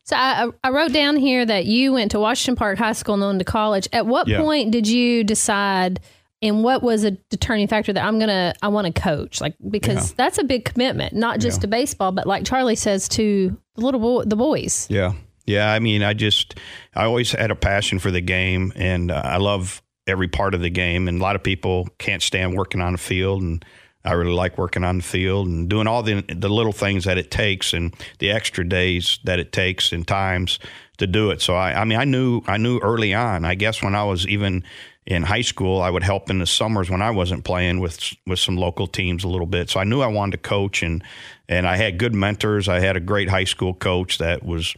So 0.06 0.18
I, 0.18 0.50
I, 0.64 0.70
wrote 0.72 0.92
down 0.92 1.16
here 1.16 1.46
that 1.46 1.66
you 1.66 1.94
went 1.94 2.12
to 2.12 2.20
Washington 2.20 2.58
Park 2.58 2.78
High 2.78 2.92
School 2.92 3.16
and 3.16 3.24
on 3.24 3.40
to 3.40 3.46
college. 3.46 3.88
At 3.94 4.06
what 4.06 4.28
yeah. 4.28 4.42
point 4.42 4.72
did 4.72 4.86
you 4.86 5.24
decide? 5.24 6.02
And 6.44 6.62
what 6.62 6.84
was 6.84 7.06
a 7.06 7.12
determining 7.12 7.69
factor 7.69 7.94
that 7.94 8.04
I'm 8.04 8.19
gonna 8.19 8.54
I 8.62 8.68
want 8.68 8.94
to 8.94 9.01
coach 9.01 9.40
like 9.40 9.56
because 9.69 10.10
yeah. 10.10 10.16
that's 10.18 10.38
a 10.38 10.44
big 10.44 10.66
commitment 10.66 11.13
not 11.13 11.40
just 11.40 11.60
yeah. 11.60 11.62
to 11.62 11.68
baseball 11.68 12.12
but 12.12 12.28
like 12.28 12.45
Charlie 12.45 12.75
says 12.75 13.07
to 13.10 13.57
the 13.75 13.81
little 13.81 14.01
boy, 14.01 14.24
the 14.25 14.36
boys 14.36 14.86
yeah 14.90 15.13
yeah 15.45 15.72
I 15.72 15.80
mean 15.80 16.04
I 16.04 16.13
just 16.13 16.60
I 16.94 17.06
always 17.06 17.31
had 17.31 17.50
a 17.50 17.56
passion 17.56 17.98
for 17.98 18.12
the 18.12 18.22
game 18.22 18.74
and 18.75 19.10
uh, 19.10 19.22
I 19.24 19.38
love 19.38 19.81
every 20.06 20.28
part 20.28 20.54
of 20.54 20.60
the 20.60 20.69
game 20.69 21.07
and 21.07 21.19
a 21.19 21.24
lot 21.24 21.38
of 21.38 21.44
people 21.44 21.88
can't 21.98 22.22
stand 22.22 22.57
working 22.57 22.81
on 22.81 22.92
the 22.92 23.00
field 23.00 23.42
and 23.42 23.63
I 24.06 24.12
really 24.13 24.34
like 24.34 24.57
working 24.57 24.84
on 24.84 24.98
the 24.98 25.04
field 25.04 25.48
and 25.48 25.69
doing 25.69 25.88
all 25.88 26.04
the 26.04 26.22
the 26.28 26.50
little 26.50 26.74
things 26.74 27.06
that 27.06 27.18
it 27.18 27.31
takes 27.31 27.74
and 27.74 27.96
the 28.19 28.31
extra 28.31 28.68
days 28.68 29.19
that 29.24 29.39
it 29.39 29.54
takes 29.54 29.94
and 29.94 30.06
times 30.06 30.60
to 30.98 31.07
do 31.07 31.31
it. 31.31 31.42
So 31.42 31.56
I, 31.56 31.81
I 31.81 31.86
mean, 31.86 31.98
I 31.98 32.04
knew 32.04 32.42
I 32.46 32.57
knew 32.57 32.80
early 32.80 33.13
on. 33.13 33.46
I 33.46 33.56
guess 33.56 33.81
when 33.81 33.96
I 33.96 34.04
was 34.04 34.28
even 34.28 34.63
in 35.06 35.24
high 35.24 35.42
school, 35.42 35.82
I 35.82 35.90
would 35.90 36.04
help 36.04 36.30
in 36.30 36.40
the 36.40 36.46
summers 36.46 36.90
when 36.90 37.02
I 37.02 37.12
wasn't 37.12 37.44
playing 37.44 37.80
with 37.80 38.14
with 38.26 38.40
some 38.40 38.56
local 38.56 38.88
teams 38.88 39.24
a 39.24 39.28
little 39.28 39.48
bit. 39.48 39.70
So 39.70 39.80
I 39.80 39.84
knew 39.84 40.02
I 40.02 40.08
wanted 40.08 40.44
to 40.44 40.50
coach, 40.50 40.82
and 40.82 41.04
and 41.50 41.68
I 41.68 41.76
had 41.76 41.98
good 41.98 42.16
mentors. 42.16 42.70
I 42.70 42.80
had 42.80 42.96
a 42.96 43.02
great 43.02 43.30
high 43.30 43.44
school 43.44 43.74
coach 43.74 44.18
that 44.20 44.44
was 44.44 44.74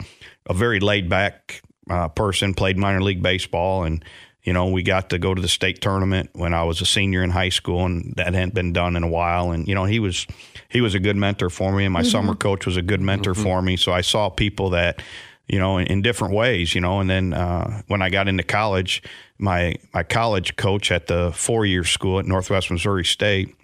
a 0.46 0.54
very 0.54 0.80
laid 0.80 1.08
back 1.08 1.62
uh, 1.88 2.08
person, 2.08 2.54
played 2.54 2.76
minor 2.76 3.02
league 3.02 3.22
baseball, 3.22 3.84
and 3.84 4.04
you 4.42 4.52
know 4.52 4.66
we 4.66 4.82
got 4.82 5.10
to 5.10 5.18
go 5.18 5.32
to 5.32 5.40
the 5.40 5.48
state 5.48 5.80
tournament 5.80 6.30
when 6.32 6.54
I 6.54 6.64
was 6.64 6.80
a 6.80 6.86
senior 6.86 7.22
in 7.22 7.30
high 7.30 7.50
school, 7.50 7.84
and 7.84 8.14
that 8.16 8.34
hadn't 8.34 8.54
been 8.54 8.72
done 8.72 8.96
in 8.96 9.04
a 9.04 9.08
while. 9.08 9.52
And 9.52 9.68
you 9.68 9.76
know 9.76 9.84
he 9.84 10.00
was 10.00 10.26
he 10.68 10.80
was 10.80 10.94
a 10.96 11.00
good 11.00 11.16
mentor 11.16 11.50
for 11.50 11.72
me, 11.72 11.84
and 11.84 11.92
my 11.92 12.00
mm-hmm. 12.00 12.10
summer 12.10 12.34
coach 12.34 12.66
was 12.66 12.76
a 12.76 12.82
good 12.82 13.00
mentor 13.00 13.32
mm-hmm. 13.32 13.42
for 13.44 13.62
me. 13.62 13.76
So 13.76 13.92
I 13.92 14.00
saw 14.00 14.28
people 14.28 14.70
that 14.70 15.00
you 15.48 15.58
know, 15.58 15.78
in, 15.78 15.86
in, 15.86 16.02
different 16.02 16.34
ways, 16.34 16.74
you 16.74 16.80
know. 16.80 17.00
And 17.00 17.08
then 17.08 17.32
uh, 17.32 17.82
when 17.86 18.02
I 18.02 18.10
got 18.10 18.28
into 18.28 18.42
college, 18.42 19.02
my 19.38 19.76
my 19.94 20.02
college 20.02 20.56
coach 20.56 20.90
at 20.90 21.06
the 21.06 21.32
four 21.32 21.66
year 21.66 21.84
school 21.84 22.18
at 22.18 22.26
Northwest 22.26 22.70
Missouri 22.70 23.04
State, 23.04 23.54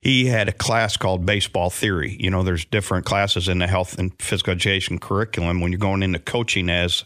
he 0.00 0.26
had 0.26 0.48
a 0.48 0.52
class 0.52 0.96
called 0.96 1.26
baseball 1.26 1.70
theory. 1.70 2.16
You 2.18 2.30
know, 2.30 2.42
there's 2.42 2.64
different 2.64 3.04
classes 3.04 3.48
in 3.48 3.58
the 3.58 3.66
health 3.66 3.98
and 3.98 4.12
physical 4.20 4.52
education 4.52 4.98
curriculum 4.98 5.60
when 5.60 5.72
you're 5.72 5.78
going 5.78 6.02
into 6.02 6.18
coaching 6.18 6.70
as 6.70 7.04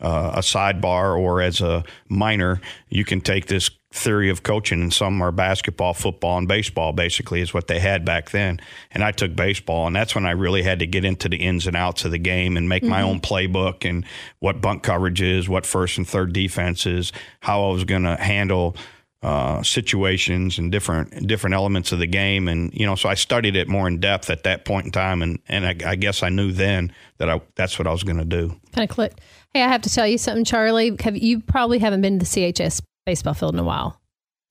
uh, 0.00 0.32
a 0.34 0.40
sidebar 0.40 1.18
or 1.18 1.40
as 1.40 1.60
a 1.60 1.84
minor, 2.08 2.60
you 2.88 3.04
can 3.04 3.20
take 3.20 3.46
this 3.46 3.70
theory 3.94 4.28
of 4.28 4.42
coaching, 4.42 4.82
and 4.82 4.92
some 4.92 5.22
are 5.22 5.30
basketball, 5.30 5.94
football, 5.94 6.36
and 6.36 6.48
baseball. 6.48 6.92
Basically, 6.92 7.40
is 7.40 7.54
what 7.54 7.68
they 7.68 7.78
had 7.78 8.04
back 8.04 8.30
then. 8.30 8.60
And 8.90 9.04
I 9.04 9.12
took 9.12 9.34
baseball, 9.36 9.86
and 9.86 9.94
that's 9.94 10.14
when 10.14 10.26
I 10.26 10.32
really 10.32 10.62
had 10.62 10.80
to 10.80 10.86
get 10.86 11.04
into 11.04 11.28
the 11.28 11.36
ins 11.36 11.66
and 11.66 11.76
outs 11.76 12.04
of 12.04 12.10
the 12.10 12.18
game 12.18 12.56
and 12.56 12.68
make 12.68 12.82
mm-hmm. 12.82 12.90
my 12.90 13.02
own 13.02 13.20
playbook 13.20 13.88
and 13.88 14.04
what 14.40 14.60
bunt 14.60 14.82
coverage 14.82 15.22
is, 15.22 15.48
what 15.48 15.64
first 15.64 15.96
and 15.96 16.06
third 16.06 16.32
defense 16.32 16.86
is, 16.86 17.12
how 17.40 17.68
I 17.68 17.72
was 17.72 17.84
going 17.84 18.02
to 18.02 18.16
handle. 18.16 18.76
Uh, 19.22 19.62
situations 19.62 20.58
and 20.58 20.70
different 20.70 21.26
different 21.26 21.54
elements 21.54 21.92
of 21.92 21.98
the 21.98 22.06
game, 22.06 22.46
and 22.46 22.74
you 22.74 22.84
know, 22.84 22.94
so 22.94 23.08
I 23.08 23.14
studied 23.14 23.56
it 23.56 23.68
more 23.68 23.88
in 23.88 23.98
depth 23.98 24.28
at 24.28 24.42
that 24.42 24.66
point 24.66 24.84
in 24.84 24.92
time, 24.92 25.22
and 25.22 25.38
and 25.48 25.64
I, 25.64 25.92
I 25.92 25.96
guess 25.96 26.22
I 26.22 26.28
knew 26.28 26.52
then 26.52 26.92
that 27.16 27.30
I 27.30 27.40
that's 27.54 27.78
what 27.78 27.88
I 27.88 27.90
was 27.90 28.02
going 28.02 28.18
to 28.18 28.26
do. 28.26 28.48
Kind 28.72 28.86
of 28.86 28.94
clicked. 28.94 29.22
Hey, 29.54 29.62
I 29.62 29.68
have 29.68 29.80
to 29.80 29.88
tell 29.88 30.06
you 30.06 30.18
something, 30.18 30.44
Charlie. 30.44 30.94
Have 31.00 31.16
you 31.16 31.40
probably 31.40 31.78
haven't 31.78 32.02
been 32.02 32.18
to 32.18 32.26
the 32.26 32.30
CHS 32.52 32.82
baseball 33.04 33.34
field 33.34 33.54
in 33.54 33.60
a 33.60 33.64
while? 33.64 34.00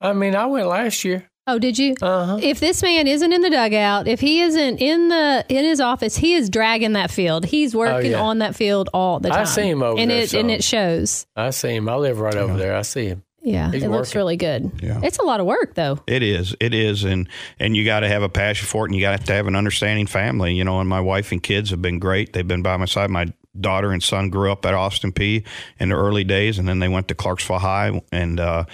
I 0.00 0.12
mean, 0.12 0.34
I 0.34 0.46
went 0.46 0.66
last 0.66 1.04
year. 1.04 1.28
Oh, 1.46 1.58
did 1.58 1.78
you? 1.78 1.94
Uh-huh. 2.00 2.38
If 2.42 2.58
this 2.58 2.82
man 2.82 3.06
isn't 3.06 3.30
in 3.30 3.42
the 3.42 3.50
dugout, 3.50 4.08
if 4.08 4.20
he 4.20 4.40
isn't 4.40 4.78
in 4.78 5.08
the 5.08 5.44
in 5.50 5.64
his 5.64 5.78
office, 5.78 6.16
he 6.16 6.34
is 6.34 6.48
dragging 6.48 6.92
that 6.94 7.10
field. 7.10 7.44
He's 7.44 7.76
working 7.76 8.14
oh, 8.14 8.18
yeah. 8.18 8.22
on 8.22 8.38
that 8.38 8.54
field 8.54 8.88
all 8.94 9.20
the 9.20 9.28
time. 9.28 9.40
I 9.40 9.44
see 9.44 9.68
him 9.68 9.82
over 9.82 10.00
and 10.00 10.10
there, 10.10 10.22
it 10.22 10.32
and 10.32 10.50
it 10.50 10.64
shows. 10.64 11.26
I 11.36 11.50
see 11.50 11.74
him. 11.76 11.88
I 11.88 11.96
live 11.96 12.18
right 12.18 12.34
over 12.34 12.56
there. 12.56 12.74
I 12.74 12.82
see 12.82 13.06
him. 13.06 13.24
Yeah, 13.42 13.70
He's 13.70 13.82
it 13.82 13.88
working. 13.88 13.98
looks 13.98 14.14
really 14.14 14.38
good. 14.38 14.72
Yeah. 14.82 15.00
It's 15.02 15.18
a 15.18 15.22
lot 15.22 15.38
of 15.38 15.44
work 15.44 15.74
though. 15.74 15.98
It 16.06 16.22
is. 16.22 16.56
It 16.60 16.72
is 16.72 17.04
and 17.04 17.28
and 17.60 17.76
you 17.76 17.84
got 17.84 18.00
to 18.00 18.08
have 18.08 18.22
a 18.22 18.28
passion 18.30 18.66
for 18.66 18.86
it 18.86 18.88
and 18.88 18.94
you 18.94 19.02
got 19.02 19.26
to 19.26 19.32
have 19.34 19.46
an 19.46 19.54
understanding 19.54 20.06
family, 20.06 20.54
you 20.54 20.64
know, 20.64 20.80
and 20.80 20.88
my 20.88 21.00
wife 21.00 21.30
and 21.30 21.42
kids 21.42 21.68
have 21.68 21.82
been 21.82 21.98
great. 21.98 22.32
They've 22.32 22.48
been 22.48 22.62
by 22.62 22.78
my 22.78 22.86
side. 22.86 23.10
My 23.10 23.26
daughter 23.58 23.92
and 23.92 24.02
son 24.02 24.30
grew 24.30 24.50
up 24.50 24.64
at 24.66 24.74
Austin 24.74 25.12
Peay 25.12 25.44
in 25.78 25.90
the 25.90 25.96
early 25.96 26.24
days, 26.24 26.58
and 26.58 26.68
then 26.68 26.78
they 26.78 26.88
went 26.88 27.08
to 27.08 27.14
Clarksville 27.14 27.58
High, 27.58 28.00
and 28.12 28.40
uh, 28.40 28.64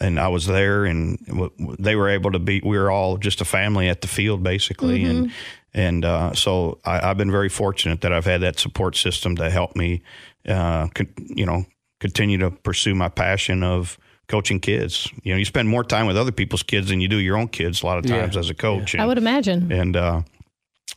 and 0.00 0.18
I 0.18 0.28
was 0.28 0.46
there, 0.46 0.84
and 0.84 1.24
w- 1.26 1.52
they 1.78 1.96
were 1.96 2.08
able 2.08 2.32
to 2.32 2.38
be. 2.38 2.60
We 2.64 2.78
were 2.78 2.90
all 2.90 3.16
just 3.16 3.40
a 3.40 3.44
family 3.44 3.88
at 3.88 4.00
the 4.00 4.08
field, 4.08 4.42
basically, 4.42 5.00
mm-hmm. 5.00 5.10
and 5.10 5.32
and 5.74 6.04
uh, 6.04 6.34
so 6.34 6.78
I, 6.84 7.08
have 7.08 7.18
been 7.18 7.30
very 7.30 7.48
fortunate 7.48 8.00
that 8.02 8.12
I've 8.12 8.24
had 8.24 8.40
that 8.42 8.58
support 8.58 8.96
system 8.96 9.36
to 9.36 9.50
help 9.50 9.74
me, 9.76 10.02
uh, 10.48 10.88
con- 10.88 11.12
you 11.18 11.46
know, 11.46 11.66
continue 12.00 12.38
to 12.38 12.50
pursue 12.50 12.94
my 12.94 13.08
passion 13.08 13.62
of 13.62 13.98
coaching 14.28 14.60
kids. 14.60 15.08
You 15.22 15.32
know, 15.32 15.38
you 15.38 15.44
spend 15.44 15.68
more 15.68 15.84
time 15.84 16.06
with 16.06 16.16
other 16.16 16.32
people's 16.32 16.62
kids 16.62 16.88
than 16.88 17.00
you 17.00 17.08
do 17.08 17.16
your 17.16 17.36
own 17.36 17.48
kids 17.48 17.82
a 17.82 17.86
lot 17.86 17.98
of 17.98 18.06
times 18.06 18.34
yeah. 18.34 18.40
as 18.40 18.50
a 18.50 18.54
coach. 18.54 18.94
Yeah. 18.94 19.00
And, 19.00 19.04
I 19.04 19.06
would 19.06 19.18
imagine. 19.18 19.70
And 19.70 19.96
uh, 19.96 20.22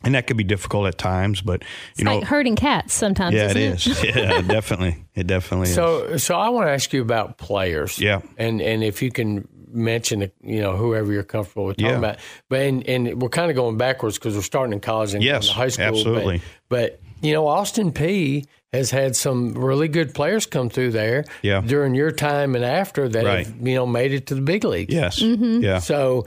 and 0.02 0.14
that 0.14 0.26
could 0.26 0.36
be 0.36 0.44
difficult 0.44 0.86
at 0.86 0.98
times. 0.98 1.40
But 1.40 1.62
you 1.62 1.68
it's 1.92 2.02
know, 2.02 2.18
like 2.18 2.24
herding 2.24 2.56
cats 2.56 2.94
sometimes. 2.94 3.34
Yeah, 3.34 3.50
it 3.50 3.56
is. 3.56 3.86
It? 4.04 4.16
yeah, 4.16 4.40
definitely, 4.42 5.04
it 5.14 5.26
definitely 5.26 5.68
so, 5.68 6.04
is. 6.04 6.22
So, 6.22 6.34
so 6.34 6.40
I 6.40 6.48
want 6.50 6.68
to 6.68 6.72
ask 6.72 6.92
you 6.92 7.02
about 7.02 7.38
players. 7.38 7.98
Yeah, 7.98 8.20
and 8.36 8.60
and 8.60 8.82
if 8.82 9.02
you 9.02 9.10
can 9.10 9.48
mention, 9.70 10.30
you 10.42 10.60
know, 10.60 10.76
whoever 10.76 11.12
you're 11.12 11.22
comfortable 11.22 11.66
with 11.66 11.76
talking 11.76 11.90
yeah. 11.90 11.98
about. 11.98 12.18
But 12.48 12.60
and, 12.62 12.88
and 12.88 13.22
we're 13.22 13.28
kind 13.28 13.50
of 13.50 13.56
going 13.56 13.76
backwards 13.76 14.18
because 14.18 14.34
we're 14.34 14.42
starting 14.42 14.72
in 14.72 14.80
college 14.80 15.14
and 15.14 15.22
yes, 15.22 15.48
high 15.48 15.68
school. 15.68 15.86
Absolutely. 15.86 16.42
But, 16.68 17.00
but 17.00 17.26
you 17.26 17.32
know, 17.32 17.46
Austin 17.46 17.92
Peay 17.92 18.46
has 18.72 18.90
had 18.90 19.16
some 19.16 19.54
really 19.54 19.88
good 19.88 20.14
players 20.14 20.46
come 20.46 20.68
through 20.68 20.90
there 20.90 21.24
yeah. 21.42 21.60
during 21.60 21.94
your 21.94 22.10
time 22.10 22.54
and 22.54 22.64
after 22.64 23.08
that 23.08 23.24
right. 23.24 23.46
have, 23.46 23.66
you 23.66 23.74
know 23.74 23.86
made 23.86 24.12
it 24.12 24.26
to 24.26 24.34
the 24.34 24.40
big 24.40 24.64
leagues. 24.64 24.92
Yes. 24.92 25.20
Mm-hmm. 25.20 25.62
Yeah. 25.62 25.78
So 25.78 26.26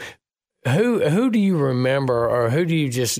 who 0.67 1.07
who 1.07 1.29
do 1.29 1.39
you 1.39 1.57
remember 1.57 2.27
or 2.27 2.49
who 2.49 2.65
do 2.65 2.75
you 2.75 2.89
just 2.89 3.19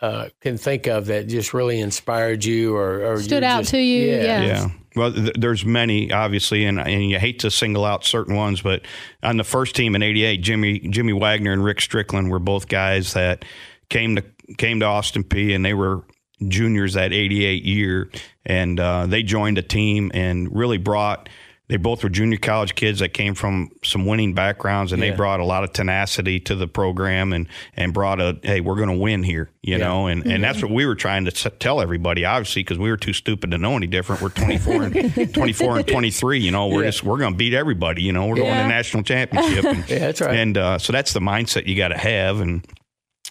uh, 0.00 0.28
can 0.40 0.56
think 0.56 0.86
of 0.86 1.06
that 1.06 1.28
just 1.28 1.52
really 1.52 1.80
inspired 1.80 2.44
you 2.44 2.74
or, 2.74 3.04
or 3.04 3.20
stood 3.20 3.42
out 3.42 3.60
just, 3.60 3.72
to 3.72 3.78
you? 3.78 4.06
Yeah. 4.06 4.22
Yeah. 4.22 4.44
yeah. 4.44 4.68
Well, 4.96 5.12
th- 5.12 5.34
there's 5.38 5.64
many, 5.64 6.10
obviously, 6.10 6.64
and, 6.64 6.80
and 6.80 7.10
you 7.10 7.18
hate 7.18 7.40
to 7.40 7.50
single 7.50 7.84
out 7.84 8.04
certain 8.04 8.34
ones, 8.34 8.60
but 8.62 8.82
on 9.22 9.36
the 9.36 9.44
first 9.44 9.76
team 9.76 9.94
in 9.94 10.02
'88, 10.02 10.38
Jimmy 10.38 10.78
Jimmy 10.80 11.12
Wagner 11.12 11.52
and 11.52 11.62
Rick 11.62 11.80
Strickland 11.80 12.30
were 12.30 12.38
both 12.38 12.68
guys 12.68 13.12
that 13.12 13.44
came 13.88 14.16
to 14.16 14.24
came 14.58 14.80
to 14.80 14.86
Austin 14.86 15.22
Peay, 15.22 15.54
and 15.54 15.64
they 15.64 15.74
were 15.74 16.04
juniors 16.48 16.94
that 16.94 17.12
'88 17.12 17.64
year, 17.64 18.10
and 18.44 18.80
uh, 18.80 19.06
they 19.06 19.22
joined 19.22 19.58
a 19.58 19.62
team 19.62 20.10
and 20.12 20.48
really 20.54 20.78
brought 20.78 21.28
they 21.70 21.76
both 21.76 22.02
were 22.02 22.10
junior 22.10 22.38
college 22.38 22.74
kids 22.74 22.98
that 22.98 23.14
came 23.14 23.34
from 23.34 23.70
some 23.84 24.04
winning 24.04 24.34
backgrounds 24.34 24.92
and 24.92 25.02
yeah. 25.02 25.10
they 25.10 25.16
brought 25.16 25.40
a 25.40 25.44
lot 25.44 25.64
of 25.64 25.72
tenacity 25.72 26.40
to 26.40 26.54
the 26.54 26.66
program 26.66 27.32
and 27.32 27.48
and 27.76 27.94
brought 27.94 28.20
a 28.20 28.38
hey 28.42 28.60
we're 28.60 28.76
going 28.76 28.88
to 28.88 28.98
win 28.98 29.22
here 29.22 29.50
you 29.62 29.76
yeah. 29.76 29.84
know? 29.84 30.06
And 30.06 30.26
and 30.26 30.42
that's 30.42 30.62
what 30.62 30.70
we 30.70 30.86
were 30.86 30.94
trying 30.94 31.26
to 31.26 31.30
tell 31.32 31.80
everybody 31.80 32.24
obviously 32.24 32.62
because 32.62 32.78
we 32.78 32.90
were 32.90 32.96
too 32.96 33.12
stupid 33.12 33.50
to 33.50 33.58
know 33.58 33.76
any 33.76 33.86
different. 33.86 34.22
We're 34.22 34.30
24 34.30 34.82
and 34.82 35.34
24 35.34 35.78
and 35.78 35.86
23 35.86 36.40
you 36.40 36.50
know? 36.50 36.68
We're 36.68 36.82
yeah. 36.82 36.88
just 36.88 37.04
we're 37.04 37.18
going 37.18 37.34
to 37.34 37.36
beat 37.36 37.54
everybody 37.54 38.02
you 38.02 38.12
know? 38.12 38.26
We're 38.26 38.36
going 38.36 38.48
to 38.48 38.68
national 38.68 39.02
championship. 39.02 39.64
And, 39.70 39.88
yeah 39.88 39.98
that's 39.98 40.20
right. 40.20 40.36
and 40.36 40.58
uh, 40.58 40.78
so 40.78 40.92
that's 40.92 41.12
the 41.12 41.20
mindset 41.20 41.66
you 41.66 41.76
got 41.76 41.88
to 41.88 41.98
have 41.98 42.40
and 42.40 42.66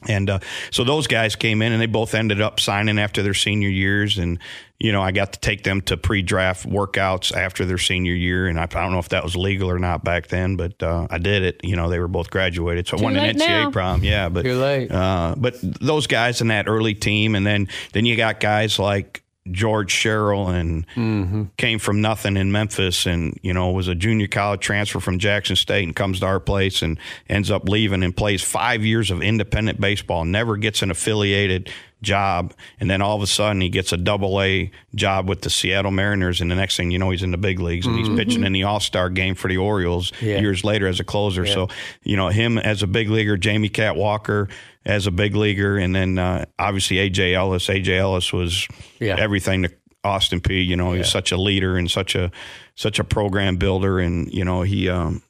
and 0.07 0.29
uh, 0.29 0.39
so 0.71 0.83
those 0.83 1.07
guys 1.07 1.35
came 1.35 1.61
in 1.61 1.73
and 1.73 1.81
they 1.81 1.85
both 1.85 2.15
ended 2.15 2.41
up 2.41 2.59
signing 2.59 2.99
after 2.99 3.21
their 3.21 3.33
senior 3.33 3.67
years. 3.67 4.17
And, 4.17 4.39
you 4.79 4.93
know, 4.93 5.01
I 5.01 5.11
got 5.11 5.33
to 5.33 5.39
take 5.39 5.63
them 5.63 5.81
to 5.83 5.97
pre 5.97 6.21
draft 6.21 6.67
workouts 6.67 7.35
after 7.35 7.65
their 7.65 7.77
senior 7.77 8.13
year. 8.13 8.47
And 8.47 8.57
I, 8.57 8.63
I, 8.63 8.65
don't 8.67 8.93
know 8.93 8.99
if 8.99 9.09
that 9.09 9.23
was 9.23 9.35
legal 9.35 9.69
or 9.69 9.77
not 9.77 10.05
back 10.05 10.27
then, 10.27 10.55
but 10.55 10.81
uh, 10.81 11.07
I 11.09 11.17
did 11.17 11.43
it. 11.43 11.61
You 11.63 11.75
know, 11.75 11.89
they 11.89 11.99
were 11.99 12.07
both 12.07 12.29
graduated. 12.29 12.87
So 12.87 12.95
Too 12.95 13.01
I 13.01 13.03
won 13.03 13.15
an 13.17 13.35
NCAA 13.35 13.47
now. 13.47 13.71
prom. 13.71 14.03
Yeah. 14.03 14.29
But, 14.29 14.43
Too 14.43 14.59
late. 14.59 14.89
Uh, 14.89 15.35
but 15.37 15.55
those 15.61 16.07
guys 16.07 16.39
in 16.39 16.47
that 16.47 16.69
early 16.69 16.93
team. 16.93 17.35
And 17.35 17.45
then, 17.45 17.67
then 17.91 18.05
you 18.05 18.15
got 18.15 18.39
guys 18.39 18.79
like, 18.79 19.23
George 19.51 19.91
Sherrill 19.91 20.49
and 20.49 20.85
mm-hmm. 20.89 21.43
came 21.57 21.79
from 21.79 22.01
nothing 22.01 22.37
in 22.37 22.51
Memphis 22.51 23.05
and, 23.05 23.37
you 23.41 23.53
know, 23.53 23.71
was 23.71 23.87
a 23.87 23.95
junior 23.95 24.27
college 24.27 24.61
transfer 24.61 24.99
from 24.99 25.17
Jackson 25.17 25.55
State 25.55 25.85
and 25.85 25.95
comes 25.95 26.19
to 26.19 26.25
our 26.25 26.39
place 26.39 26.81
and 26.81 26.99
ends 27.27 27.49
up 27.49 27.67
leaving 27.67 28.03
and 28.03 28.15
plays 28.15 28.43
five 28.43 28.83
years 28.83 29.09
of 29.11 29.21
independent 29.21 29.79
baseball, 29.81 30.25
never 30.25 30.57
gets 30.57 30.81
an 30.81 30.91
affiliated 30.91 31.71
job, 32.01 32.53
and 32.79 32.89
then 32.89 33.01
all 33.01 33.15
of 33.15 33.21
a 33.21 33.27
sudden 33.27 33.61
he 33.61 33.69
gets 33.69 33.91
a 33.91 33.97
double 33.97 34.41
A 34.41 34.71
job 34.95 35.27
with 35.27 35.41
the 35.41 35.49
Seattle 35.49 35.91
Mariners, 35.91 36.41
and 36.41 36.49
the 36.49 36.55
next 36.55 36.77
thing 36.77 36.91
you 36.91 36.99
know, 36.99 37.09
he's 37.09 37.23
in 37.23 37.31
the 37.31 37.37
big 37.37 37.59
leagues 37.59 37.85
and 37.85 37.95
mm-hmm. 37.95 38.15
he's 38.15 38.25
pitching 38.25 38.43
in 38.43 38.53
the 38.53 38.63
All 38.63 38.79
Star 38.79 39.09
game 39.09 39.35
for 39.35 39.47
the 39.47 39.57
Orioles 39.57 40.11
yeah. 40.21 40.39
years 40.39 40.63
later 40.63 40.87
as 40.87 40.99
a 40.99 41.03
closer. 41.03 41.45
Yeah. 41.45 41.53
So 41.53 41.69
you 42.03 42.15
know 42.15 42.29
him 42.29 42.57
as 42.57 42.83
a 42.83 42.87
big 42.87 43.09
leaguer, 43.09 43.35
Jamie 43.37 43.69
Cat 43.69 43.95
Walker 43.95 44.47
as 44.89 45.05
a 45.05 45.11
big 45.11 45.35
leaguer, 45.35 45.77
and 45.77 45.95
then 45.95 46.17
uh, 46.17 46.45
obviously 46.57 46.97
AJ 46.97 47.33
Ellis. 47.33 47.67
AJ 47.67 47.99
Ellis 47.99 48.33
was 48.33 48.67
yeah. 48.99 49.15
everything 49.17 49.63
to 49.63 49.71
Austin 50.03 50.41
Peay. 50.41 50.65
You 50.65 50.75
know, 50.75 50.93
he's 50.93 51.09
such 51.09 51.31
a 51.31 51.37
leader 51.37 51.77
and 51.77 51.89
such 51.89 52.15
a 52.15 52.31
such 52.75 52.97
a 52.97 53.03
program 53.03 53.57
builder, 53.57 53.99
and 53.99 54.31
you 54.33 54.43
know 54.43 54.63
he. 54.63 54.89
Um, 54.89 55.21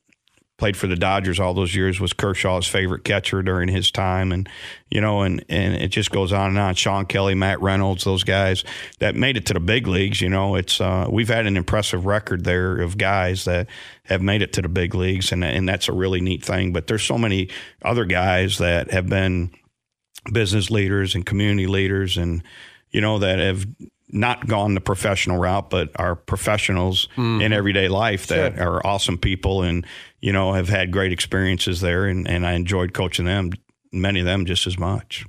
played 0.59 0.77
for 0.77 0.85
the 0.85 0.95
Dodgers 0.95 1.39
all 1.39 1.53
those 1.55 1.73
years, 1.73 1.99
was 1.99 2.13
Kershaw's 2.13 2.67
favorite 2.67 3.03
catcher 3.03 3.41
during 3.41 3.69
his 3.69 3.89
time. 3.89 4.31
And, 4.31 4.47
you 4.91 5.01
know, 5.01 5.21
and, 5.21 5.43
and 5.49 5.73
it 5.73 5.87
just 5.87 6.11
goes 6.11 6.31
on 6.31 6.49
and 6.49 6.59
on. 6.59 6.75
Shawn 6.75 7.05
Kelley, 7.05 7.33
Matt 7.33 7.61
Reynolds, 7.61 8.03
those 8.03 8.23
guys 8.23 8.63
that 8.99 9.15
made 9.15 9.37
it 9.37 9.45
to 9.47 9.53
the 9.53 9.59
big 9.59 9.87
leagues, 9.87 10.21
you 10.21 10.29
know, 10.29 10.55
it's, 10.55 10.79
uh, 10.79 11.07
we've 11.09 11.29
had 11.29 11.47
an 11.47 11.57
impressive 11.57 12.05
record 12.05 12.43
there 12.43 12.77
of 12.81 12.97
guys 12.97 13.45
that 13.45 13.67
have 14.03 14.21
made 14.21 14.41
it 14.41 14.53
to 14.53 14.61
the 14.61 14.69
big 14.69 14.93
leagues. 14.93 15.31
And, 15.31 15.43
and 15.43 15.67
that's 15.67 15.87
a 15.87 15.93
really 15.93 16.21
neat 16.21 16.43
thing. 16.43 16.73
But 16.73 16.87
there's 16.87 17.03
so 17.03 17.17
many 17.17 17.49
other 17.81 18.05
guys 18.05 18.57
that 18.57 18.91
have 18.91 19.07
been 19.07 19.51
business 20.31 20.69
leaders 20.69 21.15
and 21.15 21.25
community 21.25 21.67
leaders 21.67 22.17
and, 22.17 22.43
you 22.91 22.99
know, 22.99 23.19
that 23.19 23.39
have 23.39 23.65
not 24.11 24.47
gone 24.47 24.73
the 24.73 24.81
professional 24.81 25.37
route, 25.37 25.69
but 25.69 25.89
are 25.95 26.15
professionals 26.15 27.07
mm. 27.15 27.43
in 27.43 27.53
everyday 27.53 27.87
life 27.87 28.27
that 28.27 28.55
sure. 28.55 28.63
are 28.63 28.87
awesome 28.87 29.17
people 29.17 29.61
and, 29.61 29.85
you 30.19 30.33
know, 30.33 30.53
have 30.53 30.69
had 30.69 30.91
great 30.91 31.11
experiences 31.11 31.81
there. 31.81 32.05
And, 32.05 32.27
and 32.27 32.45
I 32.45 32.53
enjoyed 32.53 32.93
coaching 32.93 33.25
them, 33.25 33.51
many 33.91 34.19
of 34.19 34.25
them 34.25 34.45
just 34.45 34.65
as 34.67 34.79
much. 34.79 35.25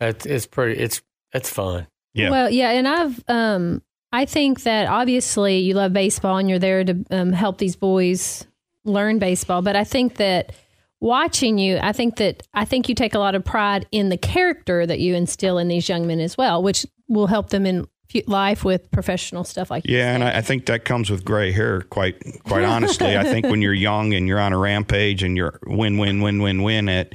It's, 0.00 0.24
it's 0.24 0.46
pretty, 0.46 0.80
it's, 0.80 1.02
it's 1.32 1.50
fun. 1.50 1.88
Yeah. 2.14 2.30
Well, 2.30 2.50
yeah. 2.50 2.70
And 2.70 2.86
I've, 2.86 3.24
um, 3.28 3.82
I 4.12 4.26
think 4.26 4.62
that 4.64 4.86
obviously 4.86 5.58
you 5.58 5.74
love 5.74 5.92
baseball 5.92 6.36
and 6.36 6.48
you're 6.48 6.58
there 6.58 6.84
to 6.84 7.04
um, 7.10 7.32
help 7.32 7.58
these 7.58 7.76
boys 7.76 8.46
learn 8.84 9.18
baseball. 9.18 9.62
But 9.62 9.74
I 9.74 9.84
think 9.84 10.16
that 10.16 10.52
watching 11.00 11.58
you, 11.58 11.78
I 11.80 11.92
think 11.92 12.16
that 12.16 12.46
I 12.52 12.64
think 12.64 12.88
you 12.88 12.94
take 12.94 13.14
a 13.14 13.18
lot 13.18 13.34
of 13.34 13.44
pride 13.44 13.86
in 13.90 14.10
the 14.10 14.18
character 14.18 14.86
that 14.86 15.00
you 15.00 15.14
instill 15.14 15.58
in 15.58 15.68
these 15.68 15.88
young 15.88 16.06
men 16.06 16.20
as 16.20 16.36
well, 16.36 16.62
which 16.62 16.86
will 17.08 17.26
help 17.26 17.50
them 17.50 17.66
in 17.66 17.88
life 18.26 18.64
with 18.64 18.90
professional 18.90 19.44
stuff 19.44 19.70
like 19.70 19.84
yeah 19.86 20.14
and 20.14 20.22
I, 20.22 20.38
I, 20.38 20.40
think 20.40 20.66
that 20.66 20.84
comes 20.84 21.10
with 21.10 21.24
gray 21.24 21.52
hair 21.52 21.82
quite 21.82 22.16
quite 22.44 22.64
honestly. 22.64 23.16
I 23.16 23.24
think 23.24 23.46
when 23.46 23.62
you're 23.62 23.74
young 23.74 24.14
and 24.14 24.28
you're 24.28 24.40
on 24.40 24.52
a 24.52 24.58
rampage 24.58 25.22
and 25.22 25.36
you're 25.36 25.58
win 25.66 25.98
win 25.98 26.20
win 26.20 26.42
win 26.42 26.62
win 26.62 26.88
at 26.88 27.14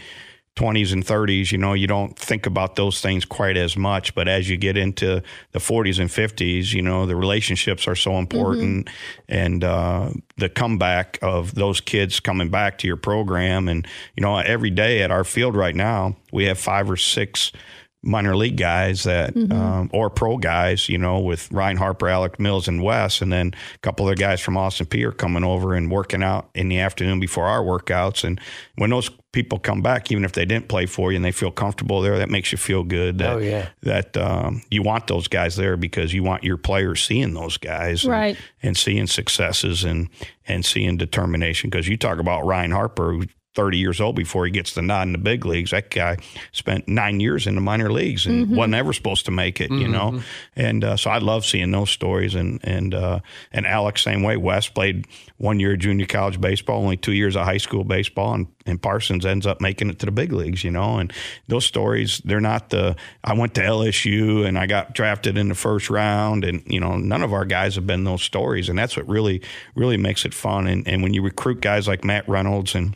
20s 0.55 0.91
and 0.91 1.05
30s 1.05 1.51
you 1.51 1.57
know 1.57 1.73
you 1.73 1.85
don't 1.85 2.17
think 2.17 2.47
about 2.47 2.75
those 2.75 2.99
things 2.99 3.25
quite 3.25 3.57
as 3.57 3.77
much. 3.77 4.15
But 4.15 4.27
as 4.27 4.49
you 4.49 4.57
get 4.57 4.75
into 4.75 5.21
the 5.51 5.59
40s 5.59 5.99
and 5.99 6.09
50s 6.09 6.73
you 6.73 6.81
know 6.81 7.05
the 7.05 7.15
relationships 7.15 7.87
are 7.87 7.95
so 7.95 8.17
important 8.17 8.87
mm-hmm. 8.87 9.33
and 9.35 9.63
uh, 9.63 10.09
the 10.37 10.49
comeback 10.49 11.19
of 11.21 11.53
those 11.53 11.79
kids 11.79 12.19
coming 12.19 12.49
back 12.49 12.79
to 12.79 12.87
your 12.87 12.97
program. 12.97 13.67
And 13.67 13.87
you 14.15 14.21
know 14.21 14.37
every 14.37 14.71
day 14.71 15.03
at 15.03 15.11
our 15.11 15.23
field 15.23 15.55
right 15.55 15.75
now 15.75 16.15
we 16.31 16.45
have 16.45 16.57
five 16.57 16.89
or 16.89 16.97
six 16.97 17.51
minor 18.03 18.35
league 18.35 18.57
guys 18.57 19.03
that 19.03 19.33
mm-hmm. 19.33 19.51
um, 19.51 19.89
or 19.93 20.09
pro 20.09 20.37
guys, 20.37 20.87
you 20.87 20.97
know, 20.97 21.19
with 21.19 21.51
Ryan 21.51 21.77
Harper, 21.77 22.07
Alec 22.07 22.39
Mills, 22.39 22.67
and 22.67 22.81
Wes, 22.81 23.21
and 23.21 23.31
then 23.31 23.53
a 23.75 23.77
couple 23.79 24.07
of 24.07 24.17
guys 24.17 24.39
from 24.39 24.55
Austin 24.55 24.85
Peay 24.85 25.03
are 25.03 25.11
coming 25.11 25.43
over 25.43 25.73
and 25.73 25.91
working 25.91 26.23
out 26.23 26.49
in 26.53 26.69
the 26.69 26.79
afternoon 26.79 27.19
before 27.19 27.45
our 27.45 27.61
workouts. 27.61 28.23
And 28.23 28.39
when 28.75 28.91
those 28.91 29.09
people 29.33 29.59
come 29.59 29.81
back, 29.81 30.11
even 30.11 30.23
if 30.23 30.31
they 30.31 30.45
didn't 30.45 30.67
play 30.67 30.85
for 30.85 31.11
you 31.11 31.15
and 31.15 31.25
they 31.25 31.31
feel 31.31 31.51
comfortable 31.51 32.01
there, 32.01 32.17
that 32.17 32.29
makes 32.29 32.51
you 32.51 32.57
feel 32.57 32.83
good. 32.83 33.17
That, 33.17 33.35
oh 33.35 33.39
yeah, 33.39 33.69
that 33.81 34.15
um, 34.15 34.61
you 34.69 34.83
want 34.83 35.07
those 35.07 35.27
guys 35.27 35.55
there 35.55 35.75
because 35.75 36.13
you 36.13 36.23
want 36.23 36.43
your 36.43 36.57
players 36.57 37.03
seeing 37.03 37.33
those 37.33 37.57
guys, 37.57 38.05
right, 38.05 38.35
and, 38.61 38.69
and 38.69 38.77
seeing 38.77 39.07
successes 39.07 39.83
and 39.83 40.09
and 40.47 40.63
seeing 40.65 40.97
determination. 40.97 41.69
Because 41.69 41.87
you 41.87 41.97
talk 41.97 42.19
about 42.19 42.45
Ryan 42.45 42.71
Harper, 42.71 43.11
who 43.11 43.23
30 43.57 43.79
years 43.79 43.99
old 43.99 44.15
before 44.15 44.45
he 44.45 44.51
gets 44.51 44.75
the 44.75 44.83
nod 44.83 45.07
in 45.07 45.13
the 45.13 45.17
big 45.17 45.43
leagues. 45.43 45.71
That 45.71 45.89
guy 45.89 46.17
spent 46.51 46.87
nine 46.87 47.19
years 47.19 47.47
in 47.47 47.55
the 47.55 47.61
minor 47.61 47.91
leagues 47.91 48.27
and 48.27 48.45
mm-hmm. 48.45 48.55
wasn't 48.55 48.75
ever 48.75 48.93
supposed 48.93 49.25
to 49.25 49.31
make 49.31 49.59
it, 49.59 49.71
mm-hmm. 49.71 49.81
you 49.81 49.87
know. 49.87 50.21
And 50.55 50.83
uh, 50.83 50.95
so 50.95 51.09
I 51.09 51.17
love 51.17 51.43
seeing 51.43 51.71
those 51.71 51.89
stories. 51.89 52.35
And 52.35 52.61
and 52.63 52.93
uh, 52.93 53.19
and 53.51 53.65
Alex 53.65 54.03
same 54.03 54.21
way. 54.21 54.37
Wes 54.37 54.67
played 54.67 55.07
one 55.37 55.59
year 55.59 55.73
of 55.73 55.79
junior 55.79 56.05
college 56.05 56.39
baseball, 56.39 56.83
only 56.83 56.97
two 56.97 57.13
years 57.13 57.35
of 57.35 57.45
high 57.45 57.57
school 57.57 57.83
baseball, 57.83 58.33
and, 58.33 58.47
and 58.65 58.81
Parsons 58.81 59.25
ends 59.25 59.47
up 59.47 59.59
making 59.59 59.89
it 59.89 59.99
to 59.99 60.05
the 60.05 60.11
big 60.11 60.31
leagues, 60.31 60.63
you 60.63 60.71
know. 60.71 60.99
And 60.99 61.11
those 61.47 61.65
stories, 61.65 62.21
they're 62.25 62.39
not 62.39 62.69
the 62.69 62.95
I 63.23 63.33
went 63.33 63.55
to 63.55 63.61
LSU 63.61 64.45
and 64.45 64.57
I 64.57 64.67
got 64.67 64.93
drafted 64.93 65.37
in 65.37 65.49
the 65.49 65.55
first 65.55 65.89
round, 65.89 66.45
and 66.45 66.61
you 66.67 66.79
know, 66.79 66.97
none 66.97 67.23
of 67.23 67.33
our 67.33 67.45
guys 67.45 67.75
have 67.75 67.87
been 67.87 68.03
those 68.03 68.21
stories, 68.21 68.69
and 68.69 68.77
that's 68.77 68.95
what 68.95 69.07
really 69.07 69.41
really 69.75 69.97
makes 69.97 70.25
it 70.25 70.33
fun. 70.33 70.67
And 70.67 70.87
and 70.87 71.01
when 71.01 71.13
you 71.13 71.21
recruit 71.21 71.61
guys 71.61 71.87
like 71.87 72.03
Matt 72.03 72.27
Reynolds 72.29 72.75
and 72.75 72.95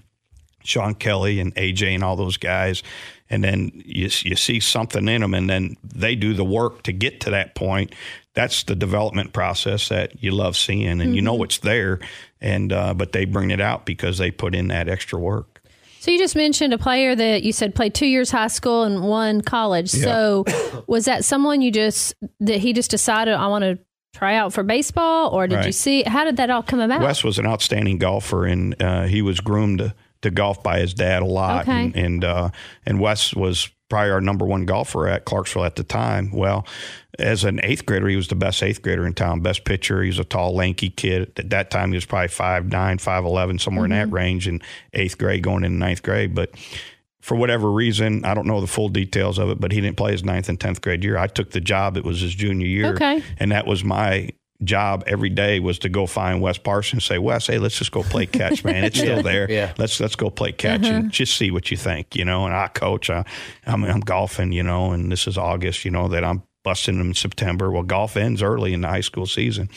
Shawn 0.63 0.96
Kelley 0.96 1.39
and 1.39 1.53
AJ 1.56 1.96
and 1.96 2.03
all 2.03 2.15
those 2.15 2.38
guys. 2.38 2.84
And 3.30 3.44
then 3.44 3.72
you, 3.74 4.10
you 4.24 4.36
see 4.36 4.60
something 4.60 5.08
in 5.08 5.22
them, 5.22 5.34
and 5.34 5.50
then 5.50 5.77
they 5.84 6.15
do 6.15 6.34
the 6.34 6.44
work 6.44 6.84
to 6.84 6.91
get 6.91 7.22
to 7.22 7.30
that 7.30 7.56
point. 7.56 7.96
That's 8.34 8.63
the 8.63 8.75
development 8.75 9.32
process 9.32 9.88
that 9.89 10.22
you 10.22 10.32
love 10.32 10.58
seeing, 10.58 10.88
and 10.88 11.01
mm-hmm. 11.01 11.13
you 11.13 11.22
know 11.22 11.36
mm-hmm. 11.36 11.44
it's 11.44 11.60
there. 11.60 12.00
And 12.41 12.74
uh, 12.74 12.94
but 12.94 13.13
they 13.13 13.24
bring 13.24 13.51
it 13.51 13.62
out 13.62 13.86
because 13.86 14.18
they 14.18 14.32
put 14.32 14.53
in 14.53 14.68
that 14.68 14.89
extra 14.89 15.18
work. 15.18 15.62
So 16.01 16.10
you 16.10 16.18
just 16.18 16.36
mentioned 16.36 16.74
a 16.74 16.80
player 16.80 17.15
that 17.15 17.44
you 17.44 17.53
said 17.53 17.75
played 17.75 17.94
two 17.94 18.08
years 18.08 18.32
high 18.32 18.48
school 18.48 18.84
and 18.84 19.03
one 19.03 19.41
college. 19.41 19.94
Yeah. 19.94 20.03
So 20.03 20.46
was 20.88 21.06
that 21.06 21.24
someone 21.24 21.62
you 21.62 21.72
just 21.72 22.15
that 22.39 22.60
he 22.60 22.74
just 22.74 22.89
decided 22.89 23.36
I 23.36 23.48
want 23.48 23.63
to 23.63 23.77
try 24.13 24.36
out 24.36 24.51
for 24.51 24.63
baseball, 24.63 25.30
or 25.30 25.48
did 25.48 25.58
right. 25.58 25.65
you 25.68 25.72
see 25.72 26.03
how 26.03 26.24
did 26.24 26.38
that 26.38 26.50
all 26.50 26.63
come 26.63 26.80
about? 26.80 27.01
Wes 27.01 27.24
was 27.24 27.38
an 27.38 27.46
outstanding 27.46 27.98
golfer, 27.98 28.46
and 28.46 28.82
uh, 28.82 29.03
he 29.03 29.22
was 29.22 29.39
groomed. 29.39 29.94
To, 30.22 30.32
golf 30.32 30.62
by 30.62 30.80
his 30.80 30.94
dad 30.94 31.24
a 31.24 31.25
lot, 31.25 31.63
okay. 31.63 31.86
and 31.86 31.96
and, 31.96 32.24
uh, 32.24 32.50
and 32.86 33.00
Wes 33.00 33.34
was 33.34 33.70
probably 33.92 34.10
our 34.10 34.22
number 34.22 34.46
one 34.46 34.66
golfer 34.66 35.08
at 35.08 35.25
Clarksville 35.25 35.66
at 35.66 35.75
the 35.75 35.84
time. 35.84 36.32
Well, 36.32 36.66
as 37.20 37.44
an 37.44 37.60
eighth 37.62 37.86
grader, 37.86 38.08
he 38.08 38.16
was 38.16 38.30
the 38.30 38.36
best 38.36 38.63
eighth 38.63 38.82
grader 38.82 39.06
in 39.06 39.13
town, 39.13 39.42
best 39.42 39.66
pitcher. 39.66 40.01
He 40.01 40.08
was 40.08 40.18
a 40.18 40.24
tall, 40.24 40.56
lanky 40.56 40.90
kid. 40.90 41.34
At 41.38 41.50
that 41.50 41.70
time, 41.70 41.90
he 41.90 41.96
was 41.96 42.06
probably 42.06 42.30
5'9", 42.30 42.70
5'11", 42.72 43.60
somewhere 43.60 43.84
mm-hmm. 43.84 43.92
in 43.92 44.00
that 44.00 44.06
mm-hmm. 44.06 44.16
range 44.16 44.48
in 44.48 44.62
eighth 44.94 45.18
grade, 45.18 45.44
going 45.44 45.63
into 45.63 45.78
ninth 45.78 46.01
grade. 46.01 46.34
But 46.34 46.51
for 47.20 47.36
whatever 47.36 47.70
reason, 47.70 48.24
I 48.24 48.34
don't 48.34 48.48
know 48.48 48.62
the 48.62 48.68
full 48.68 48.90
details 48.90 49.38
of 49.38 49.50
it, 49.50 49.60
but 49.60 49.72
he 49.72 49.82
didn't 49.82 49.98
play 49.98 50.13
his 50.13 50.24
ninth 50.24 50.50
and 50.50 50.60
tenth 50.60 50.82
grade 50.82 51.04
year. 51.04 51.18
I 51.18 51.28
took 51.28 51.51
the 51.51 51.62
job; 51.62 51.98
it 51.98 52.06
was 52.06 52.22
his 52.22 52.34
junior 52.34 52.68
year, 52.68 52.94
okay. 52.94 53.22
and 53.38 53.51
that 53.51 53.68
was 53.68 53.84
my 53.84 54.30
job 54.63 55.03
every 55.08 55.30
day 55.30 55.60
was 55.60 55.80
to 55.80 55.89
go 55.89 56.06
find 56.06 56.41
Wes 56.41 56.58
Parsons 56.58 56.94
and 56.94 57.03
say, 57.03 57.18
Wes, 57.18 57.48
hey, 57.48 57.58
let's 57.58 57.77
just 57.77 57.91
go 57.91 58.03
play 58.03 58.25
catch, 58.25 58.63
man. 58.65 58.84
It's 58.84 59.00
still 59.00 59.22
there. 59.22 59.50
Yeah. 59.50 59.74
Let's 59.77 60.00
let's 60.00 60.15
go 60.15 60.30
play 60.30 60.51
catch 60.51 60.86
and 60.86 61.06
uh-huh. 61.06 61.10
just 61.10 61.38
see 61.38 61.51
what 61.51 61.72
you 61.72 61.77
think, 61.77 62.15
you 62.15 62.25
know. 62.25 62.46
And 62.46 62.53
I 62.53 62.68
coach, 62.68 63.10
I, 63.10 63.25
I'm, 63.65 63.84
I'm 63.84 64.01
golfing, 64.01 64.51
you 64.51 64.63
know, 64.63 64.91
and 64.91 65.12
this 65.12 65.27
is 65.27 65.38
August, 65.38 65.86
you 65.86 65.91
know, 65.91 66.08
that 66.10 66.24
I'm 66.24 66.44
busting 66.63 66.98
them 66.98 67.08
in 67.08 67.13
September. 67.15 67.72
Well, 67.72 67.84
golf 67.84 68.15
ends 68.15 68.44
early 68.44 68.74
in 68.74 68.82
the 68.82 68.88
high 68.88 69.01
school 69.01 69.25
season. 69.25 69.70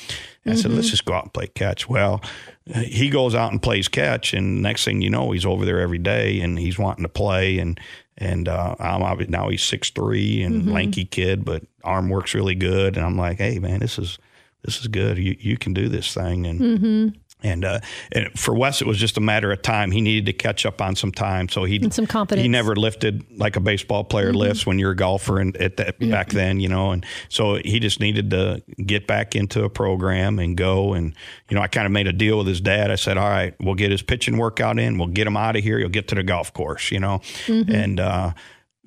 And 0.44 0.52
I 0.52 0.56
said, 0.56 0.72
let's 0.72 0.86
mm-hmm. 0.86 0.90
just 0.90 1.04
go 1.04 1.14
out 1.14 1.24
and 1.24 1.32
play 1.32 1.46
catch. 1.46 1.88
Well, 1.88 2.22
he 2.66 3.10
goes 3.10 3.34
out 3.34 3.52
and 3.52 3.62
plays 3.62 3.88
catch, 3.88 4.32
and 4.32 4.62
next 4.62 4.84
thing 4.84 5.02
you 5.02 5.10
know, 5.10 5.30
he's 5.32 5.44
over 5.44 5.64
there 5.64 5.80
every 5.80 5.98
day, 5.98 6.40
and 6.40 6.58
he's 6.58 6.78
wanting 6.78 7.04
to 7.04 7.08
play. 7.08 7.58
And 7.58 7.78
and 8.16 8.48
uh, 8.48 8.76
I'm 8.78 9.18
now 9.28 9.48
he's 9.48 9.62
six 9.62 9.90
three 9.90 10.42
and 10.42 10.62
mm-hmm. 10.62 10.72
lanky 10.72 11.04
kid, 11.04 11.44
but 11.44 11.62
arm 11.82 12.08
works 12.08 12.34
really 12.34 12.54
good. 12.54 12.96
And 12.96 13.04
I'm 13.04 13.16
like, 13.16 13.38
hey 13.38 13.58
man, 13.58 13.80
this 13.80 13.98
is 13.98 14.18
this 14.64 14.80
is 14.80 14.86
good. 14.86 15.18
You 15.18 15.36
you 15.38 15.56
can 15.56 15.74
do 15.74 15.88
this 15.88 16.14
thing, 16.14 16.46
and 16.46 16.60
mm-hmm. 16.60 17.08
and, 17.42 17.64
uh, 17.64 17.80
and 18.12 18.38
for 18.38 18.54
Wes, 18.54 18.80
it 18.80 18.86
was 18.86 18.96
just 18.96 19.18
a 19.18 19.20
matter 19.20 19.52
of 19.52 19.60
time. 19.60 19.90
He 19.90 20.00
needed 20.00 20.26
to 20.26 20.32
catch 20.32 20.64
up 20.64 20.80
on 20.80 20.96
some 20.96 21.12
time, 21.12 21.48
so 21.48 21.64
he 21.64 21.86
some 21.90 22.06
confidence. 22.06 22.42
He 22.42 22.48
never 22.48 22.74
lifted 22.74 23.24
like 23.38 23.56
a 23.56 23.60
baseball 23.60 24.04
player 24.04 24.28
mm-hmm. 24.28 24.38
lifts 24.38 24.66
when 24.66 24.78
you're 24.78 24.92
a 24.92 24.96
golfer, 24.96 25.38
and 25.38 25.56
at 25.58 25.76
that 25.76 25.96
yeah. 25.98 26.10
back 26.10 26.30
then, 26.30 26.60
you 26.60 26.68
know, 26.68 26.92
and 26.92 27.04
so 27.28 27.56
he 27.56 27.78
just 27.78 28.00
needed 28.00 28.30
to 28.30 28.62
get 28.84 29.06
back 29.06 29.36
into 29.36 29.64
a 29.64 29.70
program 29.70 30.38
and 30.38 30.56
go. 30.56 30.94
And 30.94 31.14
you 31.50 31.56
know, 31.56 31.62
I 31.62 31.68
kind 31.68 31.84
of 31.86 31.92
made 31.92 32.06
a 32.06 32.12
deal 32.12 32.38
with 32.38 32.46
his 32.46 32.60
dad. 32.60 32.90
I 32.90 32.96
said, 32.96 33.18
"All 33.18 33.28
right, 33.28 33.54
we'll 33.60 33.74
get 33.74 33.90
his 33.90 34.02
pitching 34.02 34.38
workout 34.38 34.78
in. 34.78 34.96
We'll 34.96 35.08
get 35.08 35.26
him 35.26 35.36
out 35.36 35.56
of 35.56 35.62
here. 35.62 35.78
He'll 35.78 35.88
get 35.90 36.08
to 36.08 36.14
the 36.14 36.22
golf 36.22 36.52
course." 36.54 36.90
You 36.90 37.00
know, 37.00 37.18
mm-hmm. 37.46 37.70
and. 37.70 38.00
Uh, 38.00 38.32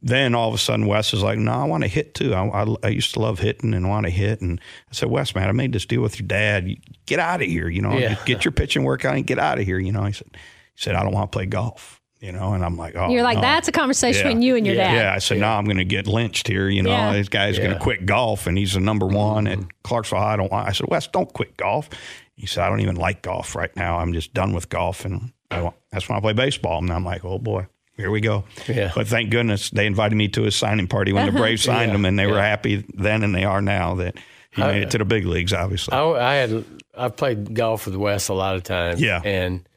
then 0.02 0.36
all 0.36 0.48
of 0.48 0.54
a 0.54 0.58
sudden 0.58 0.86
Wes 0.86 1.14
is 1.14 1.24
like, 1.24 1.40
no, 1.40 1.52
I 1.52 1.64
want 1.64 1.84
to 1.84 1.88
hit 1.88 2.14
too. 2.14 2.34
I, 2.34 2.46
I, 2.46 2.76
I, 2.84 2.88
used 2.90 3.14
to 3.14 3.20
love 3.20 3.40
hitting 3.40 3.74
and 3.74 3.90
want 3.90 4.06
to 4.06 4.12
hit. 4.12 4.42
And 4.42 4.60
I 4.90 4.94
said, 4.94 5.10
Wes, 5.10 5.34
man, 5.34 5.50
I 5.50 5.52
made 5.52 5.74
this 5.74 5.86
deal 5.86 6.02
with 6.02 6.20
your 6.20 6.28
dad. 6.28 6.70
Get 7.06 7.20
out 7.20 7.42
of 7.42 7.48
here. 7.48 7.68
You 7.68 7.82
know, 7.82 7.98
yeah. 7.98 8.16
get 8.26 8.46
your 8.46 8.52
pitching 8.52 8.84
workout 8.84 9.16
and 9.16 9.26
get 9.26 9.40
out 9.40 9.60
of 9.60 9.66
here. 9.66 9.80
You 9.80 9.92
know, 9.92 10.04
he 10.06 10.14
said, 10.14 10.28
he 10.34 10.82
said, 10.82 10.96
I 10.96 11.04
don't 11.04 11.14
want 11.14 11.32
to 11.32 11.36
play 11.36 11.46
golf. 11.46 12.02
You 12.20 12.32
know, 12.32 12.54
and 12.54 12.66
I'm 12.66 12.78
like, 12.78 12.96
oh, 12.96 13.10
you're 13.10 13.22
like, 13.22 13.36
no. 13.36 13.42
that's 13.42 13.68
a 13.68 13.72
conversation 13.72 14.22
yeah. 14.22 14.30
between 14.30 14.42
you 14.42 14.56
and 14.56 14.66
your 14.66 14.76
yeah. 14.76 14.92
dad. 14.92 14.96
Yeah, 14.96 15.14
I 15.14 15.20
said, 15.20 15.40
no, 15.40 15.50
I'm 15.50 15.66
going 15.66 15.78
to 15.78 15.86
get 15.86 16.08
lynched 16.08 16.48
here. 16.48 16.68
You 16.68 16.82
know, 16.82 17.14
this 17.14 17.30
guy's 17.30 17.60
going 17.60 17.74
to 17.74 17.80
quit 17.80 18.08
golf, 18.08 18.48
and 18.48 18.58
he's 18.58 18.74
the 18.74 18.80
number 18.80 19.06
one 19.06 19.46
mm-hmm. 19.46 19.62
at 19.62 19.84
Clarksville. 19.84 20.18
I 20.18 20.36
don't 20.36 20.52
want. 20.52 20.68
I 20.68 20.72
said, 20.72 20.88
Wes, 20.90 21.06
don't 21.06 21.32
quit 21.32 21.58
golf. 21.58 21.90
He 22.36 22.48
said, 22.48 22.64
I 22.64 22.70
don't 22.70 22.80
even 22.80 22.96
like 22.96 23.22
golf 23.22 23.56
right 23.56 23.76
now. 23.76 24.00
I'm 24.00 24.14
just 24.14 24.34
done 24.34 24.54
with 24.54 24.68
golf, 24.70 25.06
and 25.06 25.32
I 25.52 25.62
want, 25.62 25.76
that's 25.92 26.10
when 26.10 26.18
I 26.18 26.22
play 26.22 26.34
baseball. 26.34 26.80
And 26.80 26.92
I'm 26.92 27.06
like, 27.06 27.24
oh 27.24 27.38
boy. 27.38 27.68
Here 27.98 28.12
we 28.12 28.22
go. 28.22 28.46
Yeah. 28.68 28.92
But 28.96 29.08
thank 29.08 29.32
goodness 29.32 29.70
they 29.72 29.86
invited 29.86 30.16
me 30.16 30.28
to 30.30 30.44
his 30.44 30.56
signing 30.56 30.88
party 30.88 31.12
when 31.14 31.26
the 31.26 31.32
uh-huh. 31.32 31.40
Braves 31.40 31.64
signed 31.64 31.92
Yeah, 31.92 31.96
him, 31.96 32.06
and 32.06 32.18
they 32.18 32.28
were 32.28 32.40
happy 32.40 32.86
then, 32.94 33.24
and 33.24 33.36
they 33.36 33.44
are 33.44 33.62
now 33.62 33.96
that 33.96 34.16
he 34.52 34.62
made 34.62 34.84
it 34.84 34.92
to 34.92 34.98
the 34.98 35.06
big 35.06 35.26
leagues. 35.26 35.52
Obviously, 35.54 35.94
I, 35.94 36.04
I 36.04 36.36
had 36.36 36.64
I've 36.96 37.16
played 37.18 37.54
golf 37.54 37.86
with 37.86 37.96
Wes 37.96 38.30
a 38.30 38.34
lot 38.34 38.56
of 38.56 38.64
times. 38.64 39.02
Yeah. 39.02 39.22
and 39.24 39.68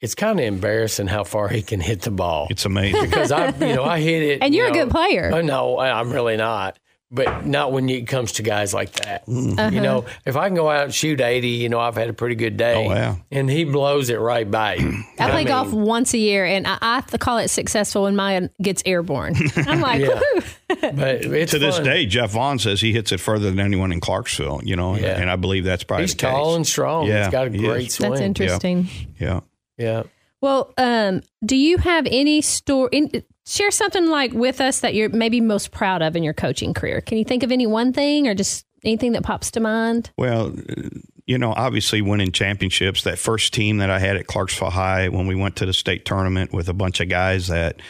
it's 0.00 0.14
kind 0.14 0.38
of 0.38 0.44
embarrassing 0.44 1.06
how 1.06 1.24
far 1.24 1.48
he 1.48 1.62
can 1.62 1.80
hit 1.80 2.02
the 2.02 2.10
ball. 2.10 2.48
it's 2.50 2.64
amazing. 2.64 3.04
because 3.04 3.32
I, 3.32 3.48
you 3.48 3.74
know, 3.74 3.84
I 3.84 4.00
hit 4.00 4.22
it. 4.22 4.42
And 4.42 4.54
you 4.54 4.60
you're 4.60 4.70
a 4.70 4.72
good 4.72 4.90
player. 4.90 5.30
Oh, 5.32 5.40
no, 5.40 5.78
I'm 5.78 6.12
really 6.12 6.36
not. 6.36 6.78
But 7.08 7.46
not 7.46 7.70
when 7.70 7.88
it 7.88 8.08
comes 8.08 8.32
to 8.32 8.42
guys 8.42 8.74
like 8.74 8.90
that. 8.94 9.22
Uh-huh. 9.28 9.70
You 9.72 9.80
know, 9.80 10.06
if 10.24 10.36
I 10.36 10.48
can 10.48 10.56
go 10.56 10.68
out 10.68 10.84
and 10.86 10.94
shoot 10.94 11.20
80, 11.20 11.46
you 11.48 11.68
know, 11.68 11.78
I've 11.78 11.94
had 11.94 12.08
a 12.10 12.12
pretty 12.12 12.34
good 12.34 12.56
day. 12.56 12.74
Oh, 12.84 12.90
yeah. 12.92 13.14
And 13.30 13.48
he 13.48 13.62
blows 13.62 14.10
it 14.10 14.16
right 14.18 14.50
by 14.50 14.74
you. 14.74 15.04
I 15.20 15.30
play 15.30 15.36
mean, 15.42 15.46
golf 15.46 15.72
once 15.72 16.14
a 16.14 16.18
year, 16.18 16.44
and 16.44 16.66
I, 16.66 16.78
I 16.82 17.00
call 17.18 17.38
it 17.38 17.46
successful 17.48 18.02
when 18.02 18.16
mine 18.16 18.50
gets 18.60 18.82
airborne. 18.84 19.36
I'm 19.56 19.80
like, 19.80 20.00
Yeah. 20.00 20.20
woohoo. 20.20 20.96
But 20.96 21.24
it's 21.24 21.52
to 21.52 21.60
this 21.60 21.78
day, 21.78 22.06
Jeff 22.06 22.32
Vaughn 22.32 22.58
says 22.58 22.80
he 22.80 22.92
hits 22.92 23.12
it 23.12 23.20
further 23.20 23.50
than 23.50 23.60
anyone 23.60 23.92
in 23.92 24.00
Clarksville. 24.00 24.62
You 24.64 24.74
know, 24.74 24.96
Yeah. 24.96 25.20
and 25.20 25.30
I 25.30 25.36
believe 25.36 25.62
that's 25.62 25.84
probably 25.84 26.02
He's 26.04 26.14
the 26.14 26.22
case. 26.22 26.30
tall 26.32 26.56
and 26.56 26.66
strong. 26.66 27.06
Yeah, 27.06 27.22
He's 27.26 27.32
got 27.32 27.46
a 27.46 27.50
great 27.50 27.92
swing. 27.92 28.10
That's 28.10 28.20
interesting. 28.20 28.88
Yeah. 29.20 29.40
Yeah. 29.78 30.02
Well, 30.40 30.72
um, 30.76 31.22
do 31.44 31.56
you 31.56 31.78
have 31.78 32.06
any 32.10 32.40
story? 32.42 32.90
In, 32.92 33.22
share 33.46 33.70
something 33.70 34.06
like 34.08 34.32
with 34.32 34.60
us 34.60 34.80
that 34.80 34.94
you're 34.94 35.08
maybe 35.08 35.40
most 35.40 35.70
proud 35.70 36.02
of 36.02 36.16
in 36.16 36.22
your 36.22 36.34
coaching 36.34 36.74
career. 36.74 37.00
Can 37.00 37.16
you 37.18 37.24
think 37.24 37.42
of 37.42 37.52
any 37.52 37.66
one 37.66 37.92
thing 37.92 38.26
or 38.28 38.34
just 38.34 38.66
anything 38.84 39.12
that 39.12 39.22
pops 39.22 39.50
to 39.52 39.60
mind? 39.60 40.10
Well, 40.18 40.48
uh, 40.48 40.88
you 41.26 41.38
know, 41.38 41.52
obviously 41.56 42.02
winning 42.02 42.32
championships. 42.32 43.02
That 43.02 43.18
first 43.18 43.52
team 43.54 43.78
that 43.78 43.90
I 43.90 43.98
had 43.98 44.16
at 44.16 44.26
Clarksville 44.26 44.70
High 44.70 45.08
when 45.08 45.26
we 45.26 45.34
went 45.34 45.56
to 45.56 45.66
the 45.66 45.72
state 45.72 46.04
tournament 46.04 46.52
with 46.52 46.68
a 46.68 46.72
bunch 46.74 47.00
of 47.00 47.08
guys 47.08 47.48
that 47.48 47.80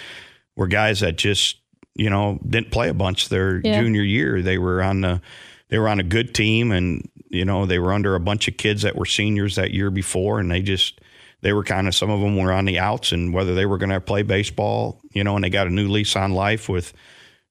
were 0.57 0.69
guys 0.69 1.01
that 1.01 1.17
just 1.17 1.57
you 1.95 2.11
know 2.11 2.39
didn't 2.49 2.71
play 2.71 2.89
a 2.89 2.95
bunch 2.95 3.29
their 3.29 3.61
Yeah. 3.65 3.81
junior 3.81 4.03
year. 4.03 4.41
They 4.43 4.59
were 4.59 4.83
on 4.83 5.01
the 5.01 5.21
they 5.69 5.79
were 5.79 5.89
on 5.89 5.99
a 6.01 6.05
good 6.05 6.35
team, 6.35 6.71
and 6.71 7.09
you 7.29 7.45
know 7.45 7.67
they 7.67 7.79
were 7.79 7.93
under 7.93 8.15
a 8.15 8.21
bunch 8.21 8.47
of 8.49 8.57
kids 8.57 8.83
that 8.83 8.97
were 8.97 9.05
seniors 9.07 9.57
that 9.57 9.73
year 9.73 9.91
before, 9.91 10.39
and 10.39 10.51
they 10.51 10.63
just 10.63 11.01
they 11.43 11.53
were 11.53 11.65
kind 11.65 11.87
of 11.87 11.95
some 11.95 12.11
of 12.11 12.21
them 12.21 12.37
were 12.37 12.53
on 12.53 12.65
the 12.65 12.79
outs, 12.79 13.13
and 13.13 13.33
whether 13.33 13.55
they 13.55 13.67
were 13.67 13.79
going 13.79 13.91
to 13.91 14.01
play 14.01 14.23
baseball, 14.23 15.01
you 15.13 15.23
know, 15.23 15.35
and 15.35 15.45
they 15.45 15.51
got 15.51 15.67
a 15.67 15.71
new 15.71 15.89
lease 15.89 16.17
on 16.17 16.33
life 16.33 16.69
with 16.69 16.93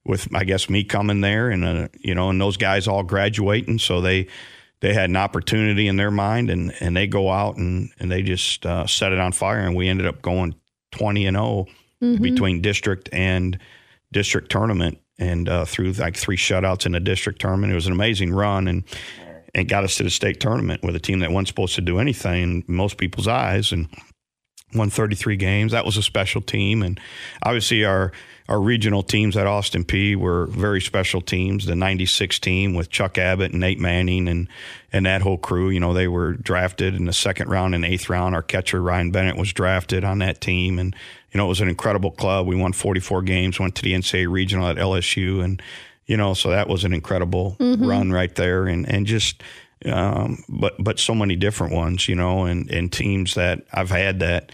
with 0.04 0.28
I 0.34 0.44
guess 0.44 0.70
me 0.70 0.84
coming 0.84 1.20
there 1.20 1.50
and 1.50 1.64
uh, 1.64 1.88
you 1.98 2.14
know 2.14 2.30
and 2.30 2.40
those 2.40 2.56
guys 2.56 2.86
all 2.86 3.02
graduating 3.02 3.78
so 3.78 4.00
they 4.00 4.28
they 4.80 4.94
had 4.94 5.10
an 5.10 5.16
opportunity 5.16 5.88
in 5.88 5.96
their 5.96 6.10
mind 6.10 6.48
and 6.48 6.72
and 6.80 6.96
they 6.96 7.06
go 7.06 7.30
out 7.30 7.56
and 7.56 7.90
and 7.98 8.10
they 8.10 8.22
just 8.22 8.64
uh, 8.64 8.86
set 8.86 9.12
it 9.12 9.18
on 9.18 9.32
fire 9.32 9.60
and 9.60 9.74
we 9.74 9.88
ended 9.88 10.06
up 10.06 10.22
going 10.22 10.54
20 10.92 11.26
and 11.26 11.36
0 11.36 11.66
between 12.20 12.60
district 12.62 13.08
and 13.12 13.58
district 14.12 14.50
tournament. 14.50 14.98
And 15.18 15.48
uh, 15.48 15.64
through 15.64 15.92
like 15.92 16.14
three 16.14 16.36
shutouts 16.36 16.84
in 16.84 16.92
the 16.92 17.00
district 17.00 17.40
tournament 17.40 17.72
it 17.72 17.74
was 17.74 17.86
an 17.86 17.92
amazing 17.92 18.32
run 18.32 18.68
and 18.68 18.84
and 19.56 19.68
got 19.68 19.84
us 19.84 19.96
to 19.96 20.02
the 20.02 20.10
state 20.10 20.38
tournament 20.38 20.82
with 20.82 20.94
a 20.94 21.00
team 21.00 21.20
that 21.20 21.32
wasn't 21.32 21.48
supposed 21.48 21.74
to 21.74 21.80
do 21.80 21.98
anything 21.98 22.42
in 22.42 22.64
most 22.68 22.98
people's 22.98 23.26
eyes 23.26 23.72
and 23.72 23.88
won 24.74 24.90
33 24.90 25.36
games. 25.36 25.72
That 25.72 25.86
was 25.86 25.96
a 25.96 26.02
special 26.02 26.42
team, 26.42 26.82
and 26.82 27.00
obviously 27.42 27.84
our 27.84 28.12
our 28.48 28.60
regional 28.60 29.02
teams 29.02 29.36
at 29.36 29.48
Austin 29.48 29.84
Peay 29.84 30.14
were 30.14 30.46
very 30.46 30.80
special 30.80 31.22
teams. 31.22 31.64
The 31.64 31.74
'96 31.74 32.38
team 32.38 32.74
with 32.74 32.90
Chuck 32.90 33.16
Abbott 33.16 33.52
and 33.52 33.60
Nate 33.60 33.80
Manning 33.80 34.28
and 34.28 34.46
and 34.92 35.06
that 35.06 35.22
whole 35.22 35.38
crew. 35.38 35.70
You 35.70 35.80
know, 35.80 35.94
they 35.94 36.06
were 36.06 36.34
drafted 36.34 36.94
in 36.94 37.06
the 37.06 37.14
second 37.14 37.48
round 37.48 37.74
and 37.74 37.84
eighth 37.84 38.10
round. 38.10 38.34
Our 38.34 38.42
catcher 38.42 38.82
Ryan 38.82 39.10
Bennett 39.10 39.38
was 39.38 39.54
drafted 39.54 40.04
on 40.04 40.18
that 40.18 40.42
team, 40.42 40.78
and 40.78 40.94
you 41.32 41.38
know 41.38 41.46
it 41.46 41.48
was 41.48 41.62
an 41.62 41.68
incredible 41.68 42.10
club. 42.10 42.46
We 42.46 42.56
won 42.56 42.74
44 42.74 43.22
games, 43.22 43.58
went 43.58 43.74
to 43.76 43.82
the 43.82 43.94
NCAA 43.94 44.30
regional 44.30 44.68
at 44.68 44.76
LSU, 44.76 45.42
and 45.42 45.62
you 46.06 46.16
know 46.16 46.34
so 46.34 46.50
that 46.50 46.68
was 46.68 46.84
an 46.84 46.92
incredible 46.92 47.56
run 47.88 48.12
right 48.12 48.34
there, 48.34 48.66
and 48.66 48.88
and 48.88 49.06
just 49.06 49.42
um, 49.84 50.42
but 50.48 50.74
but 50.78 50.98
so 50.98 51.14
many 51.14 51.36
different 51.36 51.74
ones, 51.74 52.08
you 52.08 52.14
know, 52.14 52.44
and, 52.44 52.70
and 52.70 52.92
teams 52.92 53.34
that 53.34 53.64
I've 53.72 53.90
had 53.90 54.20
that 54.20 54.52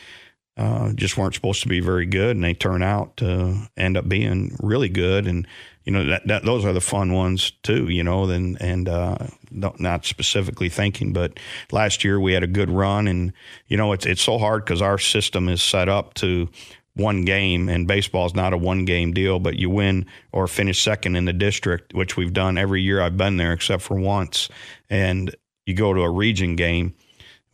uh, 0.57 0.93
just 0.93 1.17
weren't 1.17 1.35
supposed 1.35 1.63
to 1.63 1.69
be 1.69 1.81
very 1.81 2.07
good, 2.07 2.37
and 2.37 2.45
they 2.45 2.55
turn 2.55 2.83
out 2.83 3.17
to 3.19 3.69
end 3.77 3.97
up 3.97 4.09
being 4.09 4.57
really 4.61 4.89
good, 4.89 5.27
and 5.27 5.47
you 5.85 5.93
know 5.93 6.05
that, 6.07 6.27
that 6.27 6.45
those 6.45 6.65
are 6.65 6.73
the 6.73 6.81
fun 6.81 7.13
ones 7.13 7.53
too, 7.63 7.89
you 7.89 8.03
know. 8.03 8.25
And 8.25 8.61
and 8.61 8.89
uh, 8.89 9.17
not 9.51 9.81
not 9.81 10.05
specifically 10.05 10.69
thinking, 10.69 11.13
but 11.13 11.39
last 11.71 12.05
year 12.05 12.21
we 12.21 12.33
had 12.33 12.43
a 12.43 12.49
good 12.49 12.71
run, 12.71 13.07
and 13.07 13.33
you 13.69 13.77
know 13.77 13.93
it's 13.93 14.05
it's 14.05 14.23
so 14.23 14.39
hard 14.39 14.65
because 14.65 14.83
our 14.83 14.99
system 14.99 15.49
is 15.49 15.63
set 15.63 15.89
up 15.89 16.15
to 16.15 16.49
one 16.95 17.25
game, 17.25 17.69
and 17.69 17.87
baseball 17.87 18.27
is 18.27 18.35
not 18.35 18.53
a 18.53 18.59
one 18.59 18.85
game 18.85 19.13
deal, 19.13 19.39
but 19.39 19.59
you 19.59 19.71
win 19.71 20.07
or 20.33 20.47
finish 20.47 20.83
second 20.83 21.17
in 21.17 21.25
the 21.25 21.33
district, 21.33 21.95
which 21.95 22.17
we've 22.17 22.33
done 22.33 22.59
every 22.59 22.83
year 22.83 23.01
I've 23.01 23.17
been 23.17 23.37
there 23.37 23.53
except 23.53 23.83
for 23.83 23.99
once. 23.99 24.49
And 24.91 25.35
you 25.67 25.75
go 25.75 25.95
to 25.95 26.01
a 26.01 26.11
region 26.11 26.57
game. 26.57 26.95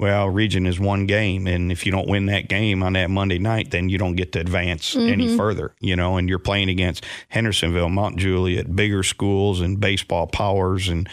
Well, 0.00 0.28
region 0.28 0.66
is 0.66 0.78
one 0.78 1.06
game, 1.06 1.48
and 1.48 1.72
if 1.72 1.84
you 1.84 1.90
don't 1.90 2.06
win 2.06 2.26
that 2.26 2.48
game 2.48 2.84
on 2.84 2.92
that 2.92 3.10
Monday 3.10 3.40
night, 3.40 3.72
then 3.72 3.88
you 3.88 3.98
don't 3.98 4.14
get 4.14 4.30
to 4.32 4.40
advance 4.40 4.94
any 4.94 5.26
mm-hmm. 5.26 5.36
further, 5.36 5.74
you 5.80 5.96
know. 5.96 6.16
And 6.16 6.28
you're 6.28 6.38
playing 6.38 6.68
against 6.68 7.04
Hendersonville, 7.30 7.88
Mount 7.88 8.16
Juliet, 8.16 8.76
bigger 8.76 9.02
schools 9.02 9.60
and 9.60 9.80
baseball 9.80 10.28
powers, 10.28 10.88
and 10.88 11.08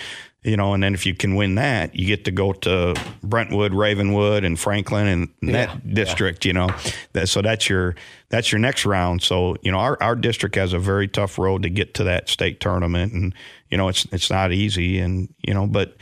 you 0.45 0.55
know. 0.55 0.73
And 0.73 0.83
then 0.83 0.93
if 0.93 1.05
you 1.05 1.13
can 1.13 1.35
win 1.35 1.55
that, 1.55 1.95
you 1.95 2.05
get 2.05 2.25
to 2.25 2.31
go 2.31 2.53
to 2.53 2.95
Brentwood, 3.23 3.73
Ravenwood, 3.73 4.43
and 4.43 4.59
Franklin, 4.59 5.07
and 5.07 5.29
Yeah, 5.41 5.65
that 5.65 5.93
district, 5.93 6.45
you 6.45 6.53
know. 6.53 6.69
That, 7.13 7.27
so 7.27 7.41
that's 7.41 7.69
your 7.69 7.95
that's 8.29 8.51
your 8.51 8.59
next 8.59 8.85
round. 8.85 9.21
So 9.21 9.55
you 9.61 9.71
know, 9.71 9.79
our 9.79 10.01
our 10.01 10.15
district 10.15 10.55
has 10.55 10.73
a 10.73 10.79
very 10.79 11.07
tough 11.07 11.37
road 11.37 11.63
to 11.63 11.69
get 11.69 11.93
to 11.95 12.03
that 12.05 12.29
state 12.29 12.59
tournament, 12.59 13.13
and 13.13 13.33
you 13.69 13.77
know, 13.77 13.87
it's 13.87 14.05
it's 14.11 14.29
not 14.29 14.51
easy, 14.51 14.99
and 14.99 15.33
you 15.45 15.53
know, 15.53 15.67
but 15.67 15.97